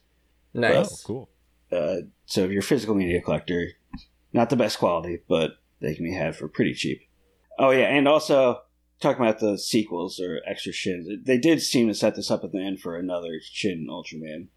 [0.54, 0.92] Nice.
[0.92, 1.28] Oh, cool.
[1.70, 1.96] Uh,
[2.26, 3.68] so if you're a physical media collector,
[4.32, 7.00] not the best quality, but they can be had for pretty cheap.
[7.58, 8.60] Oh yeah, and also
[9.00, 12.52] talking about the sequels or extra shins, they did seem to set this up at
[12.52, 14.48] the end for another Shin Ultraman.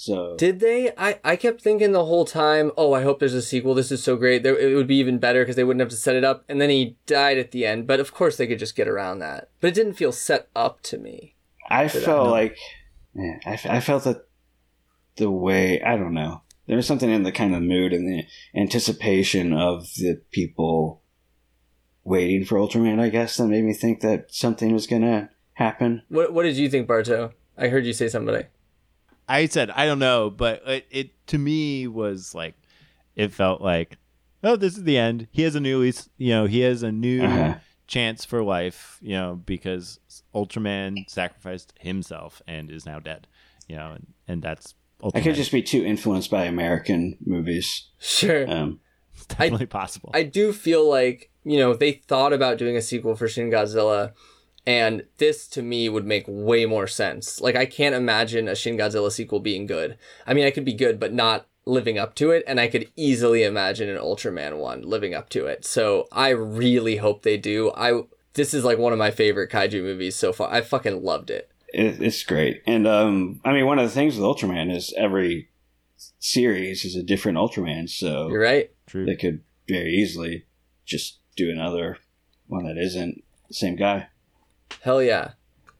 [0.00, 0.92] So Did they?
[0.96, 3.74] I, I kept thinking the whole time, oh, I hope there's a sequel.
[3.74, 4.44] This is so great.
[4.44, 6.44] There, it would be even better because they wouldn't have to set it up.
[6.48, 7.88] And then he died at the end.
[7.88, 9.50] But of course, they could just get around that.
[9.60, 11.34] But it didn't feel set up to me.
[11.68, 12.56] I felt like,
[13.12, 14.28] yeah, I, f- I felt that
[15.16, 16.42] the way I don't know.
[16.68, 18.22] There was something in the kind of mood and the
[18.54, 21.02] anticipation of the people
[22.04, 23.00] waiting for Ultraman.
[23.00, 26.02] I guess that made me think that something was gonna happen.
[26.08, 27.32] What What did you think, Bardo?
[27.56, 28.44] I heard you say somebody.
[29.28, 32.54] I said I don't know, but it, it to me was like
[33.14, 33.98] it felt like
[34.42, 35.28] oh this is the end.
[35.30, 37.54] He has a new lease, you know, he has a new Uh-huh.
[37.86, 39.98] chance for life, you know, because
[40.34, 43.26] Ultraman sacrificed himself and is now dead,
[43.66, 45.16] you know, and, and that's Ultraman.
[45.16, 47.88] I could just be too influenced by American movies.
[47.98, 48.48] Sure.
[48.50, 48.80] Um,
[49.14, 50.10] it's definitely possible.
[50.14, 54.12] I do feel like, you know, they thought about doing a sequel for Shin Godzilla,
[54.68, 57.40] and this to me would make way more sense.
[57.40, 59.96] Like, I can't imagine a Shin Godzilla sequel being good.
[60.26, 62.90] I mean, I could be good, but not living up to it, and I could
[62.94, 65.64] easily imagine an Ultraman one living up to it.
[65.64, 67.72] So I really hope they do.
[67.74, 68.02] I
[68.34, 70.52] this is like one of my favorite kaiju movies so far.
[70.52, 71.50] I fucking loved it.
[71.68, 75.48] it, it's great, and um, I mean, one of the things with Ultraman is every
[76.18, 78.70] series is a different Ultraman, so You're right.
[78.86, 79.06] True.
[79.06, 80.44] they could very easily
[80.84, 81.96] just do another
[82.46, 84.08] one that isn't the same guy.
[84.82, 85.32] Hell yeah.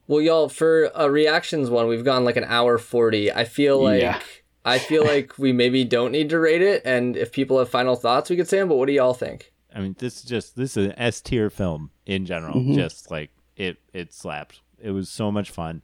[0.07, 3.33] Well, y'all, for a reactions one, we've gone like an hour 40.
[3.33, 4.21] I feel like Yeah.
[4.65, 7.95] I feel like we maybe don't need to rate it and if people have final
[7.97, 9.53] thoughts, we could say them, but what do y'all think?
[9.75, 12.55] I mean, this is just this is an S tier film in general.
[12.61, 12.75] Mhm.
[12.75, 14.61] Just like it, it slapped.
[14.81, 15.83] It was so much fun.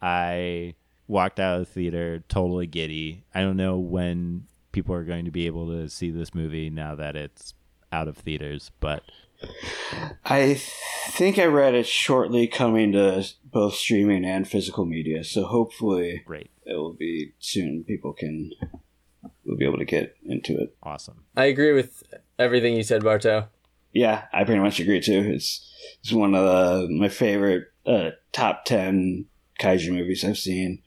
[0.00, 0.74] I
[1.08, 3.24] walked out of the theater totally giddy.
[3.34, 6.94] I don't know when people are going to be able to see this movie now
[6.94, 7.54] that it's
[7.92, 9.02] out of theaters, but
[10.24, 10.54] I
[11.10, 16.50] think I read it's shortly coming to both streaming and physical media, so hopefully great,
[16.64, 17.84] it will be soon.
[17.84, 18.50] People can
[19.44, 20.76] will be able to get into it.
[20.82, 21.24] awesome.
[21.36, 22.02] I agree with
[22.38, 23.48] everything you said, Bardo.
[23.92, 25.20] Yeah, I pretty much agree too.
[25.34, 25.68] It's
[26.00, 29.26] it's one of the, my favorite uh, top ten
[29.60, 30.82] kaiju movies I've seen.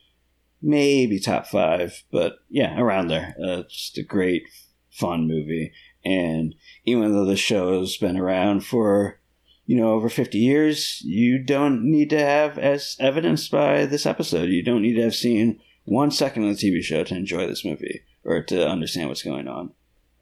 [0.62, 3.36] Maybe top five, but yeah, around there.
[3.44, 4.44] Uh, just a great,
[4.90, 5.72] fun movie.
[6.06, 6.56] And
[6.86, 9.20] even though the show's been around for
[9.66, 14.50] you know over fifty years, you don't need to have, as evidenced by this episode,
[14.50, 17.66] you don't need to have seen one second of the TV show to enjoy this
[17.66, 19.72] movie or to understand what's going on.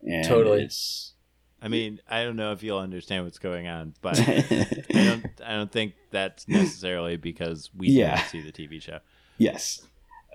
[0.01, 0.63] And Totally.
[0.63, 1.13] it's
[1.61, 4.45] I mean, I don't know if you'll understand what's going on, but I
[4.91, 5.25] don't.
[5.45, 8.15] I don't think that's necessarily because we Yeah.
[8.17, 8.99] didn't see the TV show.
[9.37, 9.81] Yes.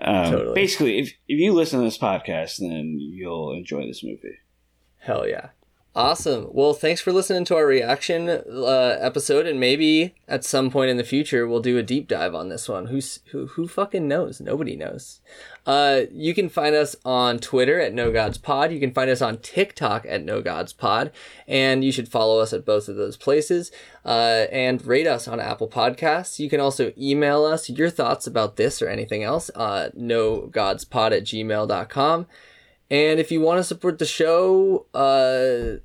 [0.01, 0.55] Um, Totally.
[0.55, 4.39] Basically, if, if you listen to this podcast, then you'll enjoy this movie.
[5.09, 5.49] Hell yeah.
[5.97, 6.49] Awesome.
[6.53, 10.99] Well, thanks for listening to our reaction uh, episode, and maybe at some point in
[10.99, 12.87] the future we'll do a deep dive on this one.
[12.87, 13.47] Who's who?
[13.47, 14.39] Who fucking knows?
[14.39, 15.21] Nobody knows.
[15.67, 18.71] Uh, you can find us on Twitter at No Gods Pod.
[18.71, 21.11] You can find us on TikTok at No Gods Pod,
[21.47, 23.73] and you should follow us at both of those places.
[24.05, 26.39] Uh, and rate us on Apple Podcasts.
[26.39, 29.51] You can also email us your thoughts about this or anything else.
[29.55, 32.27] Uh, no godspod at gmail.com.
[32.91, 35.79] And if you want to support the show, uh,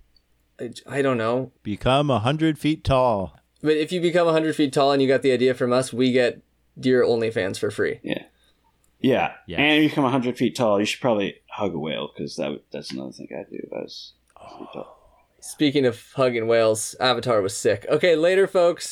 [0.60, 1.52] I- I don't know.
[1.64, 3.38] Become a hundred feet tall.
[3.62, 6.12] But if you become 100 feet tall and you got the idea from us, we
[6.12, 6.42] get
[6.76, 8.00] your OnlyFans for free.
[8.04, 8.24] Yeah.
[9.48, 9.58] Yes.
[9.58, 12.62] And if you become 100 feet tall, you should probably hug a whale because that,
[12.72, 13.60] that's another thing I do.
[13.64, 15.00] if I was 100 feet tall.
[15.40, 17.86] Speaking of hugging whales, Avatar was sick.
[17.90, 18.88] Okay, later, folks.